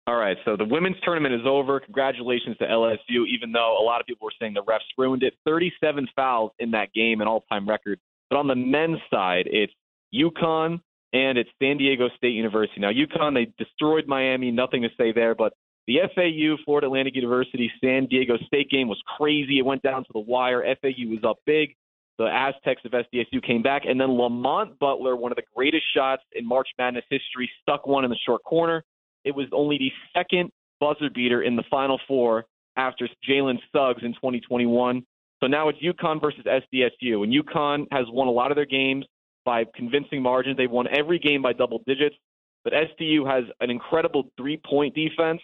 All 0.06 0.18
right, 0.18 0.36
so 0.44 0.58
the 0.58 0.66
women's 0.66 0.98
tournament 1.02 1.34
is 1.34 1.46
over. 1.46 1.80
Congratulations 1.80 2.58
to 2.58 2.66
LSU, 2.66 3.26
even 3.34 3.54
though 3.54 3.78
a 3.80 3.86
lot 3.86 4.02
of 4.02 4.08
people 4.08 4.26
were 4.26 4.34
saying 4.38 4.54
the 4.54 4.64
refs 4.64 4.80
ruined 4.98 5.24
it. 5.24 5.34
37 5.46 6.10
fouls 6.14 6.52
in 6.60 6.72
that 6.72 6.92
game, 6.94 7.22
an 7.22 7.28
all 7.28 7.46
time 7.50 7.68
record. 7.68 8.00
But 8.30 8.38
on 8.38 8.48
the 8.48 8.56
men's 8.56 9.00
side, 9.10 9.48
it's 9.50 9.72
UConn, 10.14 10.82
and 11.14 11.38
it's 11.38 11.50
San 11.62 11.78
Diego 11.78 12.10
State 12.18 12.34
University. 12.34 12.82
Now, 12.82 12.90
UConn, 12.92 13.36
they 13.36 13.54
destroyed 13.64 14.06
Miami, 14.08 14.52
nothing 14.52 14.82
to 14.82 14.90
say 14.98 15.12
there, 15.14 15.36
but 15.36 15.54
the 15.86 16.00
FAU, 16.16 16.58
Florida 16.66 16.88
Atlantic 16.88 17.16
University, 17.16 17.72
San 17.84 18.08
Diego 18.08 18.38
State 18.48 18.70
game 18.70 18.88
was 18.88 19.02
crazy. 19.18 19.60
It 19.60 19.66
went 19.66 19.84
down 19.84 20.04
to 20.04 20.10
the 20.14 20.20
wire. 20.20 20.64
FAU 20.82 21.10
was 21.10 21.24
up 21.24 21.38
big. 21.46 21.76
The 22.18 22.26
Aztecs 22.26 22.82
of 22.86 22.92
SDSU 22.92 23.44
came 23.46 23.62
back, 23.62 23.84
and 23.86 24.00
then 24.00 24.18
Lamont 24.18 24.78
Butler, 24.80 25.16
one 25.16 25.32
of 25.32 25.36
the 25.36 25.44
greatest 25.56 25.84
shots 25.96 26.22
in 26.34 26.48
March 26.48 26.70
Madness 26.78 27.04
history, 27.10 27.50
stuck 27.62 27.86
one 27.86 28.06
in 28.06 28.10
the 28.10 28.18
short 28.26 28.44
corner. 28.44 28.84
It 29.26 29.36
was 29.36 29.48
only 29.52 29.78
the 29.78 29.92
second 30.16 30.52
buzzer 30.80 31.10
beater 31.10 31.44
in 31.44 31.56
the 31.56 31.64
Final 31.70 32.00
Four 32.08 32.46
after 32.78 33.10
Jalen 33.28 33.58
Suggs 33.72 34.04
in 34.04 34.14
2021. 34.14 35.04
So 35.42 35.48
now 35.48 35.70
it's 35.70 35.80
UConn 35.80 36.22
versus 36.22 36.46
SDSU, 36.46 37.24
and 37.24 37.34
UConn 37.34 37.88
has 37.92 38.06
won 38.10 38.28
a 38.28 38.32
lot 38.32 38.52
of 38.52 38.56
their 38.56 38.66
games 38.66 39.06
by 39.46 39.66
convincing 39.76 40.22
margins. 40.22 40.58
They've 40.58 40.70
won 40.70 40.88
every 40.88 41.20
game 41.20 41.42
by 41.42 41.54
double 41.54 41.82
digits. 41.86 42.16
But 42.64 42.74
SDU 42.74 43.30
has 43.30 43.44
an 43.60 43.70
incredible 43.70 44.30
three 44.38 44.58
point 44.58 44.96
defense, 44.96 45.42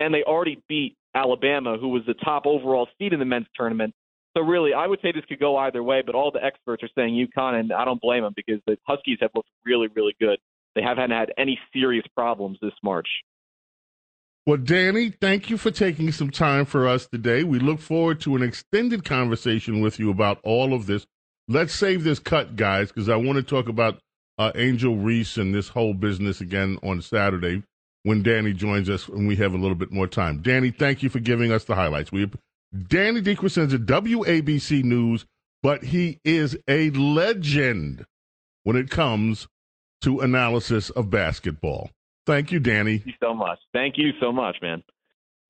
and 0.00 0.12
they 0.12 0.22
already 0.22 0.62
beat 0.68 0.96
Alabama, 1.14 1.76
who 1.78 1.88
was 1.88 2.02
the 2.06 2.14
top 2.14 2.46
overall 2.46 2.88
seed 2.98 3.12
in 3.12 3.18
the 3.18 3.26
men's 3.26 3.46
tournament. 3.54 3.94
So 4.36 4.42
really, 4.42 4.72
I 4.72 4.86
would 4.86 5.00
say 5.02 5.12
this 5.12 5.24
could 5.26 5.40
go 5.40 5.58
either 5.58 5.82
way, 5.82 6.02
but 6.04 6.14
all 6.14 6.30
the 6.30 6.42
experts 6.42 6.82
are 6.82 6.88
saying 6.94 7.14
UConn, 7.14 7.60
and 7.60 7.72
I 7.72 7.84
don't 7.84 8.00
blame 8.00 8.22
them 8.22 8.32
because 8.34 8.62
the 8.66 8.78
Huskies 8.86 9.18
have 9.20 9.30
looked 9.34 9.50
really, 9.66 9.88
really 9.94 10.16
good. 10.18 10.38
They 10.74 10.82
haven't 10.82 11.10
had 11.10 11.32
any 11.36 11.58
serious 11.74 12.06
problems 12.16 12.58
this 12.62 12.72
March. 12.82 13.08
Well, 14.46 14.56
Danny, 14.56 15.10
thank 15.10 15.50
you 15.50 15.58
for 15.58 15.70
taking 15.70 16.10
some 16.10 16.30
time 16.30 16.64
for 16.64 16.88
us 16.88 17.06
today. 17.06 17.44
We 17.44 17.58
look 17.60 17.78
forward 17.78 18.20
to 18.22 18.34
an 18.34 18.42
extended 18.42 19.04
conversation 19.04 19.80
with 19.80 20.00
you 20.00 20.10
about 20.10 20.40
all 20.42 20.74
of 20.74 20.86
this. 20.86 21.06
Let's 21.52 21.74
save 21.74 22.02
this 22.02 22.18
cut, 22.18 22.56
guys, 22.56 22.88
because 22.88 23.10
I 23.10 23.16
want 23.16 23.36
to 23.36 23.42
talk 23.42 23.68
about 23.68 23.98
uh, 24.38 24.52
Angel 24.54 24.96
Reese 24.96 25.36
and 25.36 25.54
this 25.54 25.68
whole 25.68 25.92
business 25.92 26.40
again 26.40 26.78
on 26.82 27.02
Saturday 27.02 27.62
when 28.04 28.22
Danny 28.22 28.54
joins 28.54 28.88
us 28.88 29.06
and 29.06 29.28
we 29.28 29.36
have 29.36 29.52
a 29.52 29.58
little 29.58 29.74
bit 29.74 29.92
more 29.92 30.06
time. 30.06 30.40
Danny, 30.40 30.70
thank 30.70 31.02
you 31.02 31.10
for 31.10 31.20
giving 31.20 31.52
us 31.52 31.64
the 31.64 31.74
highlights. 31.74 32.10
We 32.10 32.30
Danny 32.88 33.20
DeCrescenzo 33.20 33.84
WABC 33.84 34.82
News, 34.82 35.26
but 35.62 35.84
he 35.84 36.20
is 36.24 36.56
a 36.68 36.88
legend 36.88 38.06
when 38.62 38.76
it 38.76 38.88
comes 38.88 39.46
to 40.00 40.20
analysis 40.20 40.88
of 40.88 41.10
basketball. 41.10 41.90
Thank 42.24 42.50
you, 42.50 42.60
Danny. 42.60 42.96
Thank 42.96 43.06
you 43.08 43.12
so 43.20 43.34
much. 43.34 43.58
Thank 43.74 43.98
you 43.98 44.12
so 44.22 44.32
much, 44.32 44.56
man. 44.62 44.82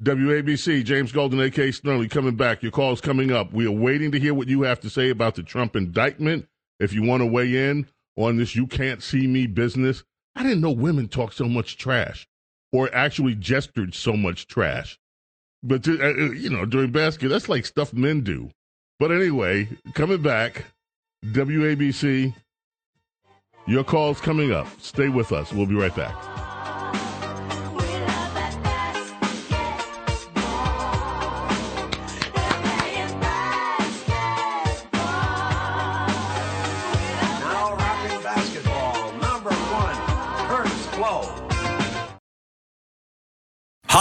WABC, 0.02 0.84
James 0.84 1.12
Golden, 1.12 1.40
A.K. 1.40 1.68
Snerdley, 1.68 2.10
coming 2.10 2.34
back. 2.34 2.60
Your 2.60 2.72
call 2.72 2.92
is 2.92 3.00
coming 3.00 3.30
up. 3.30 3.52
We 3.52 3.66
are 3.66 3.72
waiting 3.72 4.10
to 4.10 4.18
hear 4.18 4.34
what 4.34 4.48
you 4.48 4.62
have 4.62 4.80
to 4.80 4.90
say 4.90 5.10
about 5.10 5.36
the 5.36 5.44
Trump 5.44 5.76
indictment. 5.76 6.48
If 6.80 6.92
you 6.92 7.04
want 7.04 7.20
to 7.20 7.26
weigh 7.26 7.70
in 7.70 7.86
on 8.16 8.36
this 8.36 8.56
you 8.56 8.66
can't 8.66 9.00
see 9.00 9.28
me 9.28 9.46
business, 9.46 10.02
I 10.34 10.42
didn't 10.42 10.60
know 10.60 10.72
women 10.72 11.06
talk 11.06 11.32
so 11.32 11.44
much 11.44 11.78
trash 11.78 12.26
or 12.72 12.92
actually 12.92 13.36
gestured 13.36 13.94
so 13.94 14.16
much 14.16 14.48
trash. 14.48 14.98
But, 15.62 15.86
uh, 15.86 15.92
uh, 15.92 16.32
you 16.32 16.50
know, 16.50 16.64
during 16.64 16.90
basket, 16.90 17.28
that's 17.28 17.48
like 17.48 17.64
stuff 17.64 17.92
men 17.92 18.22
do. 18.22 18.50
But 18.98 19.12
anyway, 19.12 19.68
coming 19.94 20.20
back, 20.20 20.64
WABC, 21.26 22.34
your 23.68 23.84
call's 23.84 24.20
coming 24.20 24.50
up. 24.50 24.66
Stay 24.80 25.08
with 25.08 25.30
us. 25.30 25.52
We'll 25.52 25.66
be 25.66 25.76
right 25.76 25.94
back. 25.94 26.51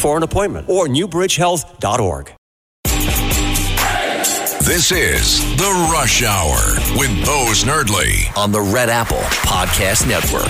for 0.00 0.16
an 0.16 0.22
appointment 0.22 0.68
or 0.68 0.86
newbridgehealth.org. 0.86 2.34
This 4.64 4.92
is 4.92 5.56
The 5.56 5.90
Rush 5.92 6.22
Hour 6.22 6.56
with 6.98 7.10
Bo 7.24 7.46
Snerdley 7.52 8.36
on 8.36 8.52
the 8.52 8.60
Red 8.60 8.88
Apple 8.88 9.16
Podcast 9.16 10.06
Network. 10.06 10.46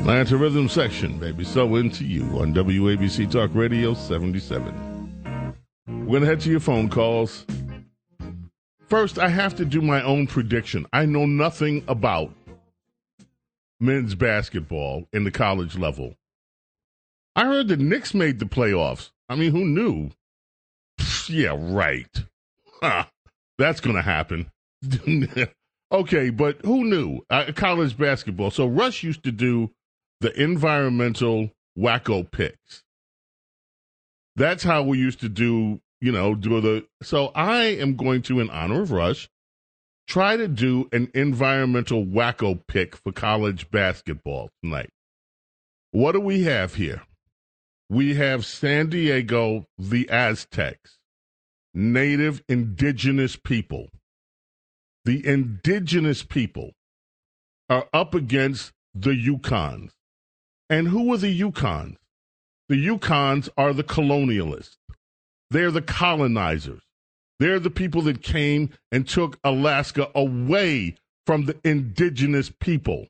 Atlanta 0.00 0.36
Rhythm 0.36 0.68
section, 0.68 1.18
baby. 1.18 1.44
So 1.44 1.76
into 1.76 2.04
you 2.04 2.24
on 2.40 2.54
WABC 2.54 3.30
Talk 3.30 3.50
Radio 3.54 3.94
77. 3.94 5.54
We're 5.86 6.06
going 6.06 6.20
to 6.22 6.26
head 6.26 6.40
to 6.40 6.50
your 6.50 6.60
phone 6.60 6.88
calls. 6.88 7.44
First, 8.88 9.18
I 9.18 9.28
have 9.28 9.54
to 9.56 9.64
do 9.64 9.80
my 9.80 10.02
own 10.02 10.26
prediction. 10.26 10.84
I 10.92 11.06
know 11.06 11.26
nothing 11.26 11.84
about 11.86 12.32
men's 13.80 14.14
basketball 14.14 15.08
in 15.12 15.24
the 15.24 15.30
college 15.30 15.76
level. 15.76 16.14
I 17.34 17.46
heard 17.46 17.68
the 17.68 17.76
Knicks 17.76 18.12
made 18.12 18.38
the 18.38 18.44
playoffs. 18.44 19.10
I 19.28 19.36
mean, 19.36 19.52
who 19.52 19.64
knew? 19.64 20.10
Yeah, 21.28 21.56
right. 21.58 22.10
Huh, 22.82 23.04
that's 23.58 23.80
going 23.80 23.96
to 23.96 24.02
happen. 24.02 24.50
okay, 25.92 26.30
but 26.30 26.60
who 26.64 26.84
knew? 26.84 27.20
Uh, 27.30 27.52
college 27.54 27.96
basketball. 27.96 28.50
So 28.50 28.66
Rush 28.66 29.02
used 29.02 29.22
to 29.24 29.32
do 29.32 29.70
the 30.20 30.38
environmental 30.40 31.50
wacko 31.78 32.30
picks. 32.30 32.82
That's 34.36 34.62
how 34.62 34.82
we 34.82 34.98
used 34.98 35.20
to 35.20 35.28
do, 35.28 35.80
you 36.00 36.12
know, 36.12 36.34
do 36.34 36.60
the. 36.60 36.86
So 37.02 37.28
I 37.34 37.64
am 37.64 37.96
going 37.96 38.22
to, 38.22 38.40
in 38.40 38.50
honor 38.50 38.82
of 38.82 38.92
Rush, 38.92 39.28
try 40.10 40.36
to 40.36 40.48
do 40.48 40.88
an 40.90 41.08
environmental 41.14 42.04
wacko 42.04 42.58
pick 42.66 42.96
for 42.96 43.12
college 43.12 43.70
basketball 43.70 44.50
tonight. 44.60 44.90
What 45.92 46.12
do 46.12 46.20
we 46.20 46.42
have 46.42 46.74
here? 46.74 47.02
We 47.88 48.14
have 48.16 48.44
San 48.44 48.88
Diego, 48.88 49.66
the 49.78 50.10
Aztecs, 50.10 50.98
native 51.72 52.42
indigenous 52.48 53.36
people. 53.36 53.88
The 55.04 55.24
indigenous 55.24 56.24
people 56.24 56.72
are 57.68 57.86
up 57.92 58.12
against 58.12 58.72
the 58.92 59.10
Yukons. 59.10 59.90
And 60.68 60.88
who 60.88 61.14
are 61.14 61.18
the 61.18 61.40
Yukons? 61.40 61.94
The 62.68 62.84
Yukons 62.84 63.48
are 63.56 63.72
the 63.72 63.84
colonialists. 63.84 64.76
They're 65.50 65.70
the 65.70 65.82
colonizers. 65.82 66.82
They're 67.40 67.58
the 67.58 67.70
people 67.70 68.02
that 68.02 68.22
came 68.22 68.70
and 68.92 69.08
took 69.08 69.38
Alaska 69.42 70.10
away 70.14 70.94
from 71.26 71.46
the 71.46 71.56
indigenous 71.64 72.50
people 72.50 73.08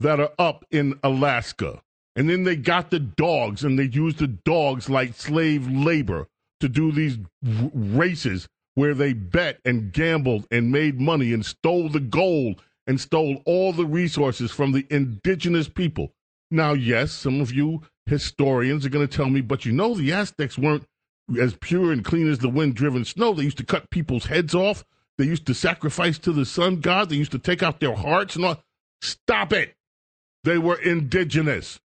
that 0.00 0.18
are 0.18 0.32
up 0.38 0.64
in 0.70 0.98
Alaska. 1.02 1.80
And 2.16 2.28
then 2.28 2.42
they 2.42 2.56
got 2.56 2.90
the 2.90 2.98
dogs 2.98 3.62
and 3.62 3.78
they 3.78 3.84
used 3.84 4.18
the 4.18 4.26
dogs 4.26 4.90
like 4.90 5.14
slave 5.14 5.70
labor 5.70 6.26
to 6.58 6.68
do 6.68 6.90
these 6.90 7.18
races 7.42 8.48
where 8.74 8.94
they 8.94 9.12
bet 9.12 9.60
and 9.64 9.92
gambled 9.92 10.46
and 10.50 10.72
made 10.72 11.00
money 11.00 11.32
and 11.32 11.46
stole 11.46 11.88
the 11.88 12.00
gold 12.00 12.60
and 12.88 13.00
stole 13.00 13.42
all 13.44 13.72
the 13.72 13.86
resources 13.86 14.50
from 14.50 14.72
the 14.72 14.86
indigenous 14.90 15.68
people. 15.68 16.12
Now, 16.50 16.72
yes, 16.72 17.12
some 17.12 17.40
of 17.40 17.52
you 17.52 17.82
historians 18.06 18.84
are 18.84 18.90
going 18.90 19.06
to 19.06 19.16
tell 19.16 19.28
me, 19.28 19.40
but 19.40 19.64
you 19.64 19.72
know, 19.72 19.94
the 19.94 20.12
Aztecs 20.12 20.58
weren't 20.58 20.84
as 21.40 21.56
pure 21.60 21.92
and 21.92 22.04
clean 22.04 22.30
as 22.30 22.38
the 22.38 22.48
wind 22.48 22.74
driven 22.74 23.04
snow. 23.04 23.34
They 23.34 23.44
used 23.44 23.58
to 23.58 23.64
cut 23.64 23.90
people's 23.90 24.26
heads 24.26 24.54
off. 24.54 24.84
They 25.18 25.24
used 25.24 25.46
to 25.46 25.54
sacrifice 25.54 26.18
to 26.20 26.32
the 26.32 26.46
sun 26.46 26.80
god. 26.80 27.10
They 27.10 27.16
used 27.16 27.32
to 27.32 27.38
take 27.38 27.62
out 27.62 27.80
their 27.80 27.94
hearts 27.94 28.36
and 28.36 28.44
all. 28.44 28.62
Stop 29.02 29.52
it. 29.52 29.74
They 30.44 30.58
were 30.58 30.76
indigenous. 30.80 31.80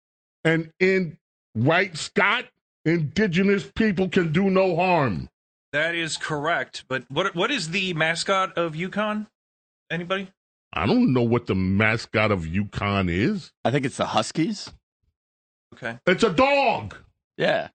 And 0.44 0.72
in 0.81 1.18
right, 1.55 1.96
Scott, 1.96 2.46
indigenous 2.85 3.70
people 3.74 4.09
can 4.09 4.33
do 4.33 4.51
no 4.51 4.77
harm. 4.77 5.29
That 5.72 5.94
is 5.94 6.16
correct. 6.16 6.85
But 6.88 7.05
what 7.11 7.35
what 7.35 7.51
is 7.51 7.70
the 7.70 7.92
mascot 7.94 8.57
of 8.57 8.74
Yukon? 8.74 9.27
Anybody? 9.90 10.29
I 10.72 10.87
don't 10.87 11.12
know 11.12 11.22
what 11.22 11.46
the 11.46 11.55
mascot 11.55 12.31
of 12.31 12.46
Yukon 12.46 13.09
is. 13.09 13.53
I 13.64 13.70
think 13.70 13.85
it's 13.85 13.96
the 13.96 14.07
Huskies. 14.07 14.72
Okay. 15.74 15.98
It's 16.07 16.24
a 16.24 16.31
dog. 16.31 16.96
Yeah. 17.37 17.68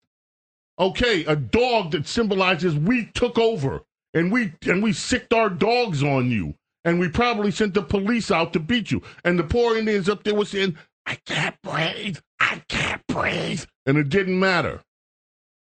Okay, 0.80 1.24
a 1.26 1.36
dog 1.36 1.92
that 1.92 2.08
symbolizes 2.08 2.76
we 2.76 3.06
took 3.14 3.38
over 3.38 3.82
and 4.14 4.32
we 4.32 4.54
and 4.66 4.82
we 4.82 4.94
sicked 4.94 5.34
our 5.34 5.50
dogs 5.50 6.04
on 6.04 6.32
you. 6.32 6.56
And 6.86 7.00
we 7.00 7.08
probably 7.08 7.52
sent 7.52 7.74
the 7.74 7.82
police 7.82 8.30
out 8.30 8.52
to 8.54 8.60
beat 8.60 8.92
you. 8.92 9.02
And 9.24 9.40
the 9.40 9.44
poor 9.44 9.78
Indians 9.78 10.10
up 10.10 10.24
there 10.24 10.36
were 10.36 10.44
saying, 10.44 10.78
I 11.06 11.16
can't 11.26 11.56
breathe. 11.64 12.18
I 12.42 12.62
can't 12.68 13.02
breathe. 13.08 13.64
And 13.86 13.98
it 13.98 14.10
didn't 14.10 14.38
matter. 14.38 14.82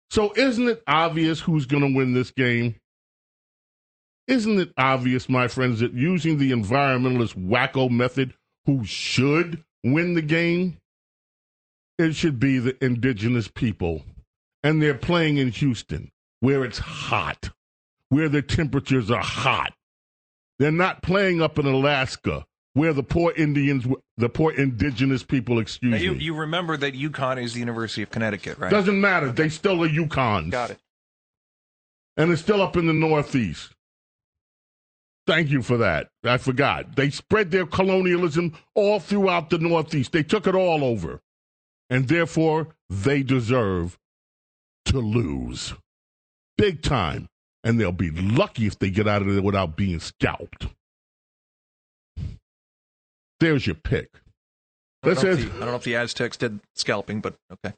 So 0.09 0.33
isn't 0.35 0.67
it 0.67 0.83
obvious 0.87 1.41
who's 1.41 1.65
going 1.65 1.83
to 1.83 1.97
win 1.97 2.13
this 2.13 2.31
game? 2.31 2.75
Isn't 4.27 4.59
it 4.59 4.71
obvious, 4.77 5.27
my 5.27 5.49
friends, 5.49 5.81
that 5.81 5.93
using 5.93 6.37
the 6.37 6.51
environmentalist 6.51 7.35
wacko 7.35 7.89
method, 7.89 8.33
who 8.65 8.85
should 8.85 9.63
win 9.83 10.13
the 10.13 10.21
game? 10.21 10.77
It 11.97 12.15
should 12.15 12.39
be 12.39 12.59
the 12.59 12.81
indigenous 12.83 13.49
people. 13.49 14.03
And 14.63 14.81
they're 14.81 14.93
playing 14.93 15.37
in 15.37 15.49
Houston, 15.51 16.11
where 16.39 16.63
it's 16.63 16.77
hot, 16.79 17.49
where 18.09 18.29
the 18.29 18.41
temperatures 18.41 19.09
are 19.09 19.23
hot. 19.23 19.73
They're 20.59 20.71
not 20.71 21.01
playing 21.01 21.41
up 21.41 21.57
in 21.57 21.65
Alaska, 21.65 22.45
where 22.73 22.93
the 22.93 23.03
poor 23.03 23.33
Indians, 23.35 23.87
the 24.17 24.29
poor 24.29 24.51
indigenous 24.51 25.23
people, 25.23 25.55
Now, 25.55 25.61
excuse 25.61 26.01
you, 26.01 26.13
me. 26.13 26.23
you 26.23 26.35
remember 26.35 26.77
that 26.77 26.93
UConn 26.93 27.41
is 27.43 27.53
the 27.53 27.59
University 27.59 28.03
of 28.03 28.11
Connecticut, 28.11 28.59
right? 28.59 28.69
Doesn't 28.69 29.01
matter. 29.01 29.31
They 29.31 29.49
still 29.49 29.83
are 29.83 29.89
Yukons. 29.89 30.51
Got 30.51 30.71
it. 30.71 30.79
And 32.17 32.31
it's 32.31 32.41
still 32.41 32.61
up 32.61 32.77
in 32.77 32.85
the 32.85 32.93
Northeast. 32.93 33.73
Thank 35.27 35.49
you 35.49 35.61
for 35.61 35.77
that. 35.77 36.09
I 36.23 36.37
forgot. 36.37 36.95
They 36.95 37.09
spread 37.09 37.51
their 37.51 37.65
colonialism 37.65 38.53
all 38.75 38.99
throughout 38.99 39.49
the 39.49 39.59
Northeast. 39.59 40.11
They 40.11 40.23
took 40.23 40.45
it 40.47 40.55
all 40.55 40.83
over. 40.83 41.21
And 41.89 42.07
therefore, 42.07 42.69
they 42.89 43.23
deserve 43.23 43.97
to 44.91 44.99
lose. 44.99 45.73
Big 46.57 46.81
time. 46.81 47.27
And 47.63 47.79
they'll 47.79 47.91
be 47.91 48.09
lucky 48.11 48.65
if 48.65 48.79
they 48.79 48.89
get 48.89 49.07
out 49.07 49.21
of 49.21 49.31
there 49.31 49.41
without 49.41 49.75
being 49.75 49.99
scalped. 49.99 50.67
There's 53.39 53.65
your 53.65 53.75
pick. 53.75 54.09
I 55.03 55.07
don't, 55.07 55.13
Let's 55.15 55.23
know 55.23 55.29
if 55.31 55.39
say 55.39 55.45
the, 55.45 55.55
I 55.55 55.59
don't 55.59 55.69
know 55.69 55.75
if 55.75 55.83
the 55.83 55.95
Aztecs 55.95 56.37
did 56.37 56.59
scalping, 56.75 57.21
but 57.21 57.35
okay. 57.51 57.75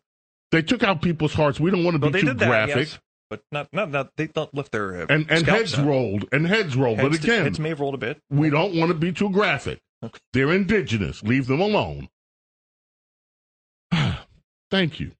they 0.51 0.61
took 0.61 0.83
out 0.83 1.01
people's 1.01 1.33
hearts. 1.33 1.59
We 1.59 1.71
don't 1.71 1.83
want 1.83 1.95
to 1.95 2.01
Well, 2.01 2.11
be 2.11 2.19
they 2.19 2.21
too 2.21 2.27
did 2.27 2.39
that, 2.39 2.47
graphic. 2.47 2.75
yes, 2.89 2.99
but 3.29 3.41
not, 3.51 3.67
not, 3.73 3.89
not, 3.91 4.11
they 4.17 4.27
don't 4.27 4.53
lift 4.53 4.71
their 4.71 5.01
uh, 5.03 5.05
And 5.09 5.29
and 5.29 5.45
heads 5.47 5.75
out. 5.77 5.85
rolled. 5.85 6.25
And 6.31 6.47
heads 6.47 6.75
rolled. 6.75 6.99
Heads, 6.99 7.17
but 7.17 7.23
again, 7.23 7.43
heads 7.43 7.59
may 7.59 7.69
have 7.69 7.79
rolled 7.79 7.95
a 7.95 7.97
bit. 7.97 8.19
we 8.29 8.49
don't 8.49 8.75
want 8.75 8.89
to 8.89 8.97
be 8.97 9.11
too 9.13 9.29
graphic. 9.29 9.79
They're 10.33 10.51
indigenous. 10.51 11.23
Leave 11.23 11.47
them 11.47 11.61
alone. 11.61 12.09
Thank 14.71 14.99
you. 14.99 15.11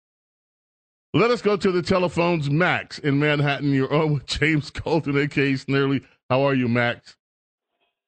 Let 1.15 1.29
us 1.29 1.43
go 1.43 1.55
to 1.55 1.71
the 1.71 1.83
telephones. 1.83 2.49
Max 2.49 2.97
in 2.97 3.19
Manhattan. 3.19 3.71
You're 3.71 3.93
on 3.93 4.13
with 4.13 4.25
James 4.25 4.71
Golden, 4.71 5.15
aka 5.15 5.53
Snerdley. 5.53 6.03
How 6.27 6.41
are 6.41 6.55
you, 6.55 6.67
Max? 6.67 7.17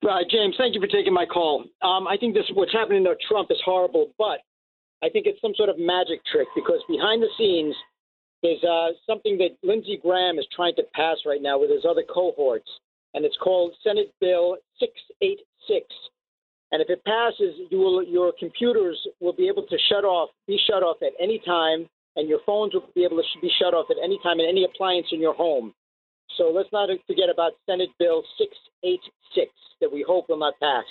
Uh, 0.02 0.26
James, 0.30 0.56
thank 0.58 0.74
you 0.74 0.82
for 0.82 0.88
taking 0.88 1.14
my 1.14 1.26
call. 1.26 1.66
Um, 1.84 2.08
I 2.08 2.18
think 2.18 2.34
this 2.34 2.46
what's 2.56 2.74
happening 2.74 3.04
to 3.04 3.16
Trump 3.28 3.50
is 3.52 3.62
horrible, 3.64 4.10
but 4.18 4.40
I 5.04 5.10
think 5.10 5.28
it's 5.28 5.40
some 5.40 5.54
sort 5.56 5.70
of 5.70 5.78
magic 5.78 6.26
trick 6.32 6.48
because 6.56 6.80
behind 6.88 7.22
the 7.22 7.30
scenes 7.38 7.76
there's 8.42 8.64
uh, 8.64 8.90
something 9.06 9.38
that 9.38 9.58
Lindsey 9.62 10.00
Graham 10.02 10.40
is 10.40 10.48
trying 10.56 10.76
to 10.76 10.84
pass 10.94 11.18
right 11.28 11.42
now 11.42 11.60
with 11.60 11.70
his 11.70 11.86
other 11.88 12.04
cohorts, 12.04 12.70
and 13.14 13.24
it's 13.24 13.38
called 13.38 13.74
Senate 13.84 14.14
Bill 14.20 14.58
686. 14.80 15.86
And 16.72 16.82
if 16.82 16.90
it 16.90 17.04
passes, 17.06 17.54
you 17.70 17.78
will 17.78 18.04
your 18.04 18.34
computers 18.40 18.98
will 19.20 19.34
be 19.34 19.48
able 19.48 19.66
to 19.68 19.78
shut 19.90 20.06
off, 20.06 20.30
be 20.48 20.60
shut 20.68 20.82
off 20.82 20.98
at 21.04 21.14
any 21.22 21.40
time, 21.46 21.88
and 22.16 22.30
your 22.30 22.40
phones 22.46 22.74
will 22.74 22.90
be 22.96 23.04
able 23.04 23.18
to 23.18 23.24
be 23.42 23.52
shut 23.60 23.74
off 23.74 23.88
at 23.90 23.98
any 24.04 24.20
time 24.24 24.40
in 24.40 24.48
any 24.48 24.64
appliance 24.66 25.08
in 25.12 25.20
your 25.20 25.34
home. 25.34 25.74
So 26.38 26.52
let's 26.54 26.70
not 26.72 26.90
forget 27.08 27.30
about 27.32 27.54
Senate 27.66 27.90
Bill 28.00 28.24
686 28.38 29.52
that 29.82 29.92
we 29.92 30.04
hope 30.08 30.30
will 30.30 30.40
not 30.40 30.54
pass. 30.60 30.86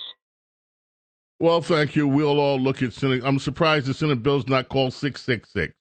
Well, 1.41 1.61
thank 1.61 1.97
you. 1.97 2.07
We'll 2.07 2.41
all 2.41 2.59
look 2.59 2.83
at 2.83 2.93
Senate. 2.93 3.23
I'm 3.25 3.39
surprised 3.39 3.87
the 3.87 3.95
Senate 3.95 4.23
bill's 4.23 4.49
not 4.49 4.69
called 4.69 4.93
666. 4.93 5.75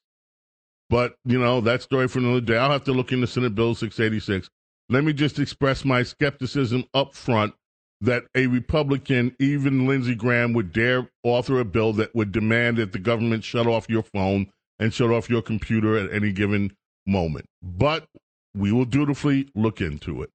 But, 0.90 1.16
you 1.26 1.40
know, 1.40 1.62
that 1.62 1.82
story 1.82 2.08
for 2.08 2.20
another 2.20 2.42
day. 2.42 2.58
I'll 2.58 2.72
have 2.72 2.84
to 2.86 2.92
look 2.92 3.12
into 3.12 3.28
Senate 3.28 3.56
Bill 3.56 3.74
686. 3.74 4.50
Let 4.90 5.04
me 5.04 5.14
just 5.14 5.40
express 5.40 5.86
my 5.86 6.04
skepticism 6.04 6.86
up 6.94 7.14
front 7.14 7.54
that 8.02 8.26
a 8.36 8.48
Republican, 8.48 9.36
even 9.40 9.88
Lindsey 9.88 10.16
Graham, 10.16 10.54
would 10.54 10.74
dare 10.74 11.10
author 11.24 11.60
a 11.60 11.66
bill 11.66 11.94
that 11.94 12.14
would 12.14 12.32
demand 12.32 12.78
that 12.78 12.92
the 12.92 13.00
government 13.00 13.44
shut 13.44 13.66
off 13.66 13.90
your 13.90 14.04
phone 14.04 14.52
and 14.84 14.94
shut 14.94 15.12
off 15.12 15.30
your 15.30 15.42
computer 15.42 15.98
at 15.98 16.12
any 16.12 16.34
given 16.34 16.76
moment. 17.08 17.46
But 17.62 18.06
we 18.54 18.74
will 18.74 18.84
dutifully 18.84 19.48
look 19.56 19.80
into 19.80 20.22
it. 20.22 20.30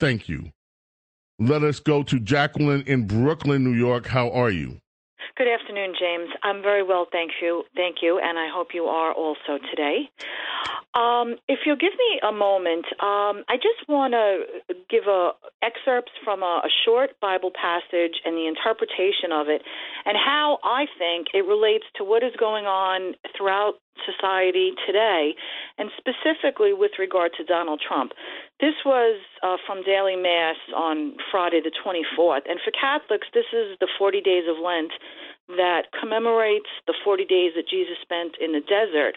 Thank 0.00 0.26
you. 0.26 0.52
Let 1.38 1.62
us 1.62 1.78
go 1.78 2.02
to 2.02 2.18
Jacqueline 2.18 2.82
in 2.86 3.06
Brooklyn, 3.06 3.64
New 3.64 3.74
York. 3.74 4.06
How 4.06 4.30
are 4.30 4.48
you? 4.48 4.78
Good 5.38 5.46
afternoon, 5.46 5.94
James. 5.94 6.30
I'm 6.42 6.62
very 6.62 6.82
well, 6.82 7.06
thank 7.12 7.30
you. 7.40 7.62
Thank 7.76 7.98
you, 8.02 8.18
and 8.18 8.36
I 8.36 8.48
hope 8.52 8.74
you 8.74 8.86
are 8.86 9.12
also 9.12 9.62
today. 9.70 10.10
Um, 10.94 11.36
if 11.46 11.60
you'll 11.64 11.76
give 11.78 11.94
me 11.94 12.18
a 12.26 12.32
moment, 12.32 12.86
um, 12.98 13.46
I 13.46 13.54
just 13.54 13.88
want 13.88 14.14
to 14.14 14.74
give 14.90 15.06
a 15.06 15.30
excerpts 15.62 16.10
from 16.24 16.42
a, 16.42 16.62
a 16.66 16.70
short 16.84 17.10
Bible 17.20 17.52
passage 17.54 18.18
and 18.24 18.34
the 18.34 18.48
interpretation 18.48 19.30
of 19.30 19.46
it, 19.48 19.62
and 20.06 20.16
how 20.18 20.58
I 20.64 20.86
think 20.98 21.28
it 21.34 21.46
relates 21.46 21.84
to 21.98 22.04
what 22.04 22.24
is 22.24 22.32
going 22.36 22.66
on 22.66 23.14
throughout 23.36 23.74
society 24.06 24.72
today, 24.86 25.34
and 25.78 25.90
specifically 25.98 26.72
with 26.72 26.92
regard 26.98 27.32
to 27.38 27.44
Donald 27.44 27.82
Trump. 27.86 28.12
This 28.60 28.74
was 28.84 29.20
uh, 29.42 29.56
from 29.66 29.82
Daily 29.82 30.16
Mass 30.16 30.56
on 30.74 31.14
Friday 31.30 31.60
the 31.62 31.70
24th, 31.70 32.42
and 32.48 32.58
for 32.64 32.70
Catholics, 32.70 33.26
this 33.34 33.46
is 33.52 33.76
the 33.80 33.88
40 33.98 34.20
days 34.20 34.44
of 34.48 34.56
Lent 34.62 34.92
that 35.48 35.88
commemorates 35.98 36.68
the 36.86 36.94
40 37.04 37.24
days 37.24 37.52
that 37.56 37.68
Jesus 37.68 37.96
spent 38.02 38.36
in 38.40 38.52
the 38.52 38.60
desert. 38.60 39.16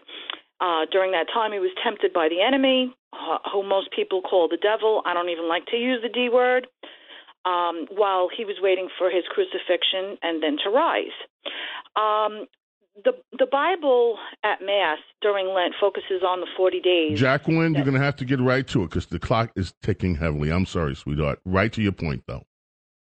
Uh, 0.60 0.86
during 0.92 1.12
that 1.12 1.28
time, 1.34 1.52
he 1.52 1.60
was 1.60 1.72
tempted 1.84 2.14
by 2.14 2.30
the 2.30 2.42
enemy, 2.42 2.94
uh, 3.14 3.38
who 3.52 3.64
most 3.64 3.90
people 3.92 4.22
call 4.22 4.48
the 4.48 4.62
devil. 4.62 5.02
I 5.06 5.14
don't 5.14 5.30
even 5.30 5.50
like 5.50 5.66
to 5.68 5.78
use 5.78 6.00
the 6.02 6.10
D 6.10 6.30
word. 6.32 6.68
Um, 7.44 7.88
while 7.90 8.30
he 8.30 8.46
was 8.46 8.58
waiting 8.62 8.88
for 9.00 9.10
his 9.10 9.24
crucifixion 9.28 10.16
and 10.22 10.44
then 10.44 10.58
to 10.64 10.70
rise. 10.70 11.18
Um, 11.96 12.46
the 13.04 13.14
the 13.38 13.48
Bible 13.48 14.18
at 14.44 14.62
Mass 14.62 15.00
during 15.22 15.48
Lent 15.48 15.74
focuses 15.80 16.24
on 16.24 16.40
the 16.40 16.48
40 16.56 16.82
days. 16.82 17.20
Jacqueline, 17.20 17.74
you're 17.74 17.84
going 17.84 17.96
to 17.96 18.04
have 18.04 18.16
to 18.18 18.26
get 18.26 18.40
right 18.40 18.68
to 18.68 18.84
it 18.84 18.90
because 18.90 19.08
the 19.08 19.20
clock 19.20 19.52
is 19.56 19.74
ticking 19.82 20.16
heavily. 20.16 20.52
I'm 20.52 20.66
sorry, 20.66 20.96
sweetheart. 20.96 21.40
Right 21.46 21.72
to 21.74 21.82
your 21.82 21.94
point, 21.94 22.24
though. 22.28 22.44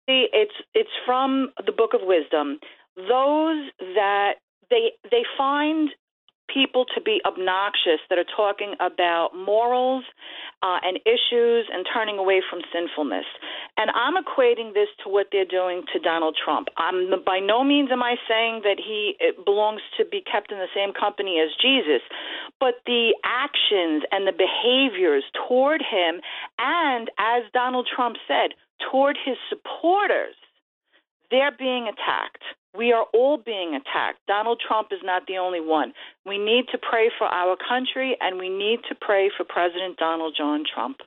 See, 0.07 0.27
it's 0.33 0.53
it's 0.73 0.89
from 1.05 1.51
the 1.65 1.71
Book 1.71 1.93
of 1.93 2.01
Wisdom. 2.03 2.59
Those 2.95 3.69
that 3.95 4.35
they 4.69 4.91
they 5.11 5.23
find 5.37 5.89
people 6.51 6.85
to 6.93 7.01
be 7.01 7.21
obnoxious 7.25 7.99
that 8.09 8.17
are 8.17 8.31
talking 8.35 8.75
about 8.79 9.35
morals 9.35 10.03
uh, 10.61 10.77
and 10.83 10.99
issues 11.05 11.67
and 11.73 11.85
turning 11.91 12.17
away 12.17 12.41
from 12.49 12.61
sinfulness. 12.71 13.25
And 13.77 13.91
I'm 13.91 14.13
equating 14.15 14.73
this 14.73 14.87
to 15.03 15.09
what 15.09 15.27
they're 15.31 15.45
doing 15.45 15.83
to 15.93 15.99
Donald 15.99 16.37
Trump. 16.37 16.69
I'm 16.77 17.09
by 17.25 17.39
no 17.39 17.63
means 17.63 17.89
am 17.91 18.03
I 18.03 18.15
saying 18.27 18.61
that 18.63 18.77
he 18.77 19.15
it 19.19 19.43
belongs 19.43 19.81
to 19.97 20.05
be 20.05 20.21
kept 20.21 20.51
in 20.51 20.59
the 20.59 20.71
same 20.73 20.93
company 20.93 21.39
as 21.39 21.49
Jesus, 21.61 22.01
but 22.59 22.75
the 22.85 23.15
actions 23.25 24.03
and 24.11 24.27
the 24.27 24.33
behaviors 24.33 25.23
toward 25.47 25.81
him, 25.81 26.21
and 26.59 27.09
as 27.17 27.43
Donald 27.53 27.87
Trump 27.93 28.17
said, 28.27 28.55
toward 28.91 29.17
his 29.23 29.37
supporters, 29.49 30.35
they're 31.31 31.55
being 31.57 31.87
attacked. 31.87 32.43
We 32.77 32.91
are 32.91 33.05
all 33.13 33.37
being 33.37 33.75
attacked. 33.75 34.19
Donald 34.27 34.61
Trump 34.65 34.89
is 34.91 34.99
not 35.03 35.23
the 35.27 35.37
only 35.37 35.61
one. 35.61 35.93
We 36.25 36.37
need 36.37 36.65
to 36.71 36.77
pray 36.77 37.09
for 37.17 37.27
our 37.27 37.55
country 37.55 38.17
and 38.19 38.37
we 38.37 38.49
need 38.49 38.79
to 38.89 38.95
pray 38.95 39.31
for 39.35 39.43
President 39.43 39.97
Donald 39.97 40.35
John 40.37 40.63
Trump. 40.71 40.97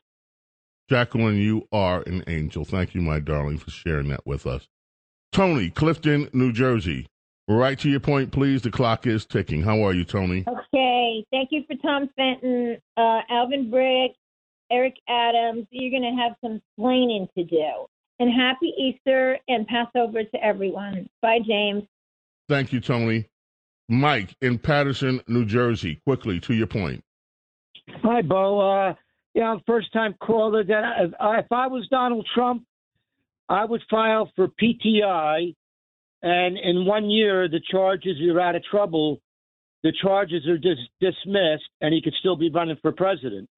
Jacqueline, 0.88 1.36
you 1.36 1.68
are 1.70 2.02
an 2.06 2.24
angel. 2.26 2.64
Thank 2.64 2.94
you, 2.94 3.02
my 3.02 3.20
darling, 3.20 3.58
for 3.58 3.70
sharing 3.70 4.08
that 4.08 4.26
with 4.26 4.46
us. 4.46 4.66
Tony, 5.32 5.68
Clifton, 5.68 6.30
New 6.32 6.52
Jersey. 6.52 7.06
Right 7.46 7.78
to 7.80 7.90
your 7.90 8.00
point, 8.00 8.32
please. 8.32 8.62
The 8.62 8.70
clock 8.70 9.06
is 9.06 9.26
ticking. 9.26 9.62
How 9.62 9.82
are 9.82 9.92
you, 9.92 10.04
Tony? 10.04 10.44
Okay. 10.46 11.24
Thank 11.30 11.48
you 11.50 11.64
for 11.66 11.76
Tom 11.76 12.08
Fitton, 12.16 12.78
uh, 12.96 13.20
Alvin 13.30 13.70
Bragg, 13.70 14.10
Eric 14.70 14.96
Adams. 15.08 15.66
You're 15.70 15.90
going 15.90 16.14
to 16.14 16.22
have 16.22 16.36
some 16.42 16.60
explaining 16.60 17.28
to 17.36 17.44
do. 17.44 17.86
And 18.20 18.32
happy 18.32 18.72
Easter 18.76 19.38
and 19.48 19.66
Passover 19.66 20.24
to 20.24 20.44
everyone. 20.44 21.08
Bye, 21.22 21.38
James. 21.46 21.84
Thank 22.48 22.72
you, 22.72 22.80
Tony. 22.80 23.26
Mike 23.88 24.34
in 24.42 24.58
Paterson, 24.58 25.20
New 25.28 25.44
Jersey. 25.44 26.00
Quickly, 26.04 26.40
to 26.40 26.54
your 26.54 26.66
point. 26.66 27.02
Hi, 28.02 28.22
Bo. 28.22 28.60
Uh, 28.60 28.94
yeah, 29.34 29.56
first 29.66 29.92
time 29.92 30.14
caller. 30.20 30.64
That 30.64 30.94
if, 31.00 31.12
if 31.12 31.52
I 31.52 31.68
was 31.68 31.86
Donald 31.88 32.26
Trump, 32.34 32.64
I 33.48 33.64
would 33.64 33.82
file 33.88 34.30
for 34.36 34.48
PTI, 34.48 35.54
and 36.22 36.58
in 36.58 36.84
one 36.84 37.08
year, 37.08 37.48
the 37.48 37.60
charges 37.70 38.16
are 38.20 38.40
out 38.40 38.56
of 38.56 38.64
trouble. 38.64 39.20
The 39.84 39.92
charges 40.02 40.46
are 40.48 40.58
dis- 40.58 40.76
dismissed, 41.00 41.68
and 41.80 41.94
he 41.94 42.02
could 42.02 42.14
still 42.18 42.36
be 42.36 42.50
running 42.50 42.76
for 42.82 42.92
president. 42.92 43.48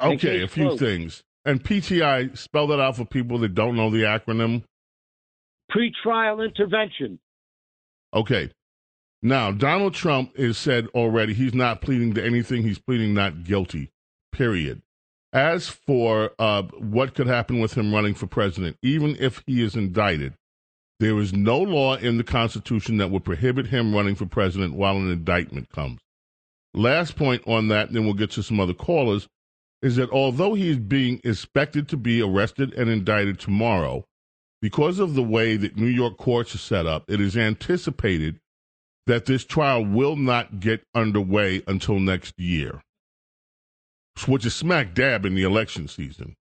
Okay, 0.00 0.42
a 0.42 0.48
few 0.48 0.68
closed. 0.68 0.80
things. 0.80 1.24
And 1.44 1.62
PTI, 1.62 2.36
spell 2.36 2.66
that 2.68 2.80
out 2.80 2.96
for 2.96 3.04
people 3.04 3.38
that 3.38 3.54
don't 3.54 3.76
know 3.76 3.90
the 3.90 4.02
acronym. 4.02 4.64
Pre-trial 5.68 6.40
intervention. 6.40 7.18
Okay. 8.14 8.50
Now, 9.22 9.50
Donald 9.50 9.94
Trump 9.94 10.36
has 10.36 10.56
said 10.56 10.86
already 10.94 11.34
he's 11.34 11.54
not 11.54 11.80
pleading 11.80 12.14
to 12.14 12.24
anything. 12.24 12.62
He's 12.62 12.78
pleading 12.78 13.14
not 13.14 13.44
guilty, 13.44 13.90
period. 14.32 14.82
As 15.32 15.68
for 15.68 16.30
uh, 16.38 16.62
what 16.78 17.14
could 17.14 17.26
happen 17.26 17.58
with 17.58 17.74
him 17.76 17.92
running 17.92 18.14
for 18.14 18.26
president, 18.26 18.76
even 18.82 19.16
if 19.18 19.42
he 19.46 19.62
is 19.62 19.74
indicted, 19.74 20.34
there 21.00 21.18
is 21.18 21.32
no 21.32 21.58
law 21.58 21.96
in 21.96 22.18
the 22.18 22.24
Constitution 22.24 22.98
that 22.98 23.10
would 23.10 23.24
prohibit 23.24 23.66
him 23.66 23.94
running 23.94 24.14
for 24.14 24.26
president 24.26 24.74
while 24.74 24.96
an 24.96 25.10
indictment 25.10 25.70
comes. 25.70 26.00
Last 26.72 27.16
point 27.16 27.42
on 27.46 27.68
that, 27.68 27.92
then 27.92 28.04
we'll 28.04 28.14
get 28.14 28.30
to 28.32 28.42
some 28.42 28.60
other 28.60 28.74
callers, 28.74 29.26
is 29.84 29.96
that 29.96 30.10
although 30.10 30.54
he 30.54 30.70
is 30.70 30.78
being 30.78 31.20
expected 31.24 31.86
to 31.86 31.96
be 31.98 32.22
arrested 32.22 32.72
and 32.72 32.88
indicted 32.88 33.38
tomorrow, 33.38 34.02
because 34.62 34.98
of 34.98 35.12
the 35.12 35.22
way 35.22 35.58
that 35.58 35.76
New 35.76 35.86
York 35.86 36.16
courts 36.16 36.54
are 36.54 36.58
set 36.58 36.86
up, 36.86 37.04
it 37.06 37.20
is 37.20 37.36
anticipated 37.36 38.40
that 39.06 39.26
this 39.26 39.44
trial 39.44 39.84
will 39.84 40.16
not 40.16 40.58
get 40.58 40.82
underway 40.94 41.62
until 41.66 42.00
next 42.00 42.32
year, 42.40 42.80
which 44.26 44.46
is 44.46 44.54
smack 44.56 44.94
dab 44.94 45.26
in 45.26 45.34
the 45.34 45.42
election 45.42 45.86
season. 45.86 46.34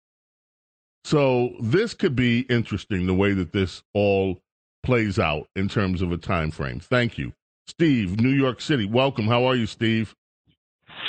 So 1.04 1.56
this 1.60 1.96
could 1.96 2.16
be 2.16 2.42
interesting 2.42 3.08
the 3.08 3.16
way 3.16 3.34
that 3.34 3.54
this 3.54 3.82
all 3.96 4.38
plays 4.84 5.18
out 5.18 5.48
in 5.56 5.68
terms 5.68 6.04
of 6.04 6.12
a 6.12 6.18
time 6.18 6.52
frame. 6.52 6.80
Thank 6.80 7.18
you. 7.18 7.34
Steve, 7.66 8.22
New 8.22 8.30
York 8.30 8.62
City. 8.62 8.86
Welcome. 8.86 9.26
How 9.26 9.46
are 9.46 9.56
you, 9.56 9.66
Steve? 9.66 10.16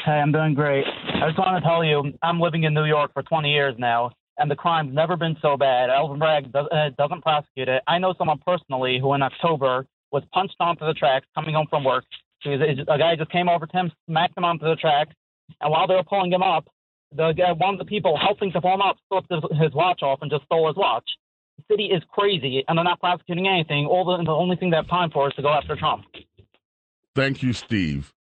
Hey, 0.05 0.13
I'm 0.13 0.33
doing 0.33 0.55
great. 0.55 0.85
I 0.87 1.29
just 1.29 1.39
want 1.39 1.63
to 1.63 1.69
tell 1.69 1.85
you, 1.85 2.13
I'm 2.23 2.41
living 2.41 2.65
in 2.65 2.75
New 2.75 2.85
York 2.85 3.13
for 3.15 3.23
20 3.23 3.51
years 3.51 3.75
now, 3.79 4.11
and 4.39 4.51
the 4.51 4.57
crime's 4.57 4.93
never 4.95 5.17
been 5.17 5.37
so 5.41 5.57
bad. 5.57 5.91
Alvin 5.91 6.19
Bragg 6.19 6.53
does, 6.53 6.67
uh, 6.73 6.91
doesn't 6.99 7.23
prosecute 7.23 7.69
it. 7.69 7.83
I 7.87 7.99
know 7.99 8.15
someone 8.19 8.41
personally 8.45 8.99
who 9.01 9.15
in 9.15 9.23
October 9.23 9.87
was 10.11 10.25
punched 10.33 10.57
onto 10.61 10.85
the 10.85 10.95
tracks 10.95 11.27
coming 11.35 11.55
home 11.55 11.67
from 11.71 11.85
work. 11.85 12.05
He 12.43 12.51
was, 12.51 12.61
a 12.61 12.99
guy 12.99 13.15
just 13.17 13.31
came 13.31 13.49
over 13.49 13.67
to 13.67 13.73
him, 13.73 13.93
smacked 14.09 14.37
him 14.37 14.45
onto 14.45 14.65
the 14.65 14.77
tracks, 14.77 15.15
and 15.61 15.71
while 15.71 15.87
they 15.87 15.95
were 15.95 16.05
pulling 16.05 16.33
him 16.33 16.43
up, 16.43 16.67
the 17.15 17.33
guy, 17.33 17.53
one 17.53 17.75
of 17.75 17.79
the 17.79 17.85
people 17.85 18.19
helping 18.19 18.53
to 18.53 18.61
pull 18.61 18.75
him 18.75 18.81
up 18.81 18.97
flipped 19.09 19.31
his, 19.31 19.43
his 19.61 19.73
watch 19.73 20.03
off 20.03 20.21
and 20.23 20.31
just 20.31 20.45
stole 20.45 20.67
his 20.67 20.77
watch. 20.77 21.09
The 21.59 21.75
city 21.75 21.85
is 21.87 22.03
crazy, 22.11 22.65
and 22.67 22.77
they're 22.77 22.85
not 22.85 23.01
prosecuting 23.01 23.47
anything. 23.47 23.87
All 23.87 24.05
the, 24.05 24.25
the 24.25 24.33
only 24.33 24.57
thing 24.57 24.71
they 24.71 24.77
have 24.77 24.89
time 24.89 25.11
for 25.11 25.29
is 25.29 25.35
to 25.35 25.43
go 25.43 25.51
after 25.51 25.77
Trump. 25.77 26.05
Thank 27.15 27.43
you, 27.43 27.53
Steve. 27.53 28.13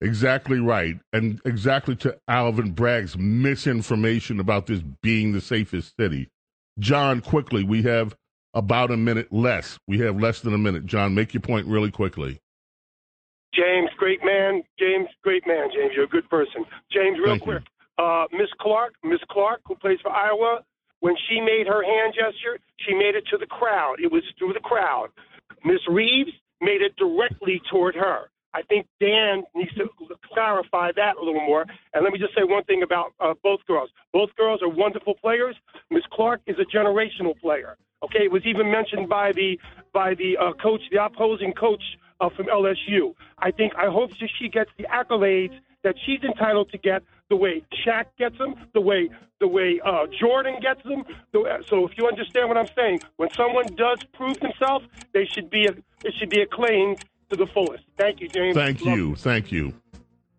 Exactly 0.00 0.60
right. 0.60 0.98
And 1.12 1.40
exactly 1.44 1.96
to 1.96 2.18
Alvin 2.28 2.72
Bragg's 2.72 3.16
misinformation 3.16 4.40
about 4.40 4.66
this 4.66 4.82
being 5.02 5.32
the 5.32 5.40
safest 5.40 5.96
city. 5.98 6.28
John, 6.78 7.20
quickly, 7.20 7.64
we 7.64 7.82
have 7.82 8.16
about 8.52 8.90
a 8.90 8.96
minute 8.96 9.32
less. 9.32 9.78
We 9.86 9.98
have 10.00 10.20
less 10.20 10.40
than 10.40 10.54
a 10.54 10.58
minute. 10.58 10.86
John, 10.86 11.14
make 11.14 11.34
your 11.34 11.40
point 11.40 11.66
really 11.66 11.90
quickly. 11.90 12.40
James, 13.54 13.90
great 13.96 14.24
man. 14.24 14.62
James, 14.78 15.08
great 15.22 15.46
man. 15.46 15.68
James, 15.72 15.92
you're 15.94 16.04
a 16.04 16.08
good 16.08 16.28
person. 16.28 16.64
James, 16.92 17.18
real 17.18 17.34
Thank 17.34 17.42
quick. 17.42 17.62
Uh, 17.96 18.24
Miss 18.32 18.48
Clark, 18.60 18.94
Miss 19.04 19.20
Clark, 19.30 19.60
who 19.66 19.76
plays 19.76 19.98
for 20.02 20.10
Iowa, 20.10 20.64
when 21.00 21.14
she 21.28 21.40
made 21.40 21.66
her 21.68 21.84
hand 21.84 22.14
gesture, 22.14 22.58
she 22.80 22.94
made 22.94 23.14
it 23.14 23.24
to 23.30 23.38
the 23.38 23.46
crowd. 23.46 23.96
It 24.02 24.10
was 24.10 24.22
through 24.38 24.54
the 24.54 24.60
crowd. 24.60 25.08
Miss 25.64 25.80
Reeves 25.88 26.32
made 26.60 26.82
it 26.82 26.96
directly 26.96 27.60
toward 27.70 27.94
her. 27.94 28.30
I 28.54 28.62
think 28.62 28.86
Dan 29.00 29.42
needs 29.54 29.74
to 29.74 29.88
clarify 30.32 30.92
that 30.96 31.16
a 31.16 31.22
little 31.22 31.44
more. 31.46 31.66
And 31.92 32.04
let 32.04 32.12
me 32.12 32.18
just 32.18 32.34
say 32.34 32.44
one 32.44 32.64
thing 32.64 32.82
about 32.82 33.12
uh, 33.20 33.34
both 33.42 33.60
girls. 33.66 33.90
Both 34.12 34.30
girls 34.36 34.62
are 34.62 34.68
wonderful 34.68 35.14
players. 35.14 35.56
Miss 35.90 36.04
Clark 36.12 36.40
is 36.46 36.56
a 36.58 36.76
generational 36.76 37.38
player. 37.40 37.76
Okay, 38.04 38.24
it 38.24 38.32
was 38.32 38.42
even 38.46 38.70
mentioned 38.70 39.08
by 39.08 39.32
the 39.32 39.58
by 39.92 40.14
the 40.14 40.36
uh, 40.36 40.52
coach, 40.62 40.82
the 40.92 41.02
opposing 41.02 41.52
coach 41.52 41.82
uh, 42.20 42.28
from 42.36 42.46
LSU. 42.46 43.14
I 43.38 43.50
think 43.50 43.72
I 43.76 43.86
hope 43.86 44.10
that 44.10 44.30
she 44.38 44.48
gets 44.48 44.70
the 44.78 44.84
accolades 44.84 45.58
that 45.82 45.96
she's 46.04 46.22
entitled 46.22 46.70
to 46.70 46.78
get 46.78 47.02
the 47.30 47.36
way 47.36 47.62
Shaq 47.84 48.06
gets 48.18 48.36
them, 48.38 48.54
the 48.72 48.80
way 48.80 49.10
the 49.40 49.48
way 49.48 49.80
uh, 49.84 50.06
Jordan 50.20 50.56
gets 50.60 50.82
them. 50.84 51.04
The, 51.32 51.64
so 51.66 51.86
if 51.86 51.96
you 51.96 52.06
understand 52.06 52.48
what 52.48 52.56
I'm 52.56 52.68
saying, 52.76 53.00
when 53.16 53.30
someone 53.32 53.66
does 53.76 53.98
prove 54.12 54.38
themselves, 54.40 54.86
they 55.12 55.26
should 55.26 55.50
be 55.50 55.64
it 55.64 56.14
should 56.18 56.30
be 56.30 56.40
acclaimed 56.40 57.04
to 57.36 57.44
the 57.44 57.52
fullest. 57.52 57.84
Thank 57.98 58.20
you, 58.20 58.28
James. 58.28 58.56
Thank 58.56 58.84
Love 58.84 58.96
you. 58.96 59.14
Thank 59.16 59.52
you. 59.52 59.74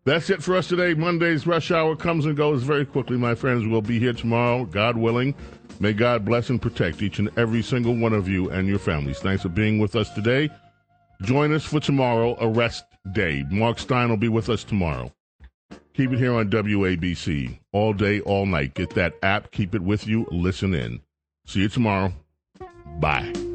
That's 0.05 0.29
it 0.29 0.43
for 0.43 0.55
us 0.55 0.67
today. 0.67 0.93
Monday's 0.93 1.47
rush 1.47 1.71
hour 1.71 1.95
comes 1.95 2.25
and 2.25 2.37
goes 2.37 2.61
very 2.61 2.85
quickly, 2.85 3.17
my 3.17 3.33
friends. 3.33 3.65
We'll 3.65 3.81
be 3.81 3.99
here 3.99 4.13
tomorrow, 4.13 4.65
God 4.65 4.97
willing. 4.97 5.33
May 5.79 5.93
God 5.93 6.23
bless 6.23 6.49
and 6.49 6.61
protect 6.61 7.01
each 7.01 7.17
and 7.17 7.31
every 7.37 7.63
single 7.63 7.95
one 7.95 8.13
of 8.13 8.27
you 8.29 8.49
and 8.51 8.67
your 8.67 8.79
families. 8.79 9.19
Thanks 9.19 9.41
for 9.41 9.49
being 9.49 9.79
with 9.79 9.95
us 9.95 10.09
today. 10.11 10.49
Join 11.23 11.51
us 11.53 11.65
for 11.65 11.79
tomorrow, 11.79 12.37
a 12.39 12.47
rest 12.47 12.85
day. 13.13 13.43
Mark 13.49 13.79
Steyn 13.79 14.09
will 14.09 14.17
be 14.17 14.29
with 14.29 14.49
us 14.49 14.63
tomorrow. 14.63 15.11
Keep 15.93 16.11
it 16.11 16.19
here 16.19 16.33
on 16.33 16.49
WABC 16.49 17.57
all 17.71 17.93
day, 17.93 18.19
all 18.21 18.45
night. 18.45 18.73
Get 18.75 18.91
that 18.91 19.15
app, 19.23 19.51
keep 19.51 19.73
it 19.73 19.81
with 19.81 20.07
you, 20.07 20.27
listen 20.29 20.73
in. 20.73 21.01
See 21.47 21.61
you 21.61 21.69
tomorrow. 21.69 22.13
Bye. 22.99 23.54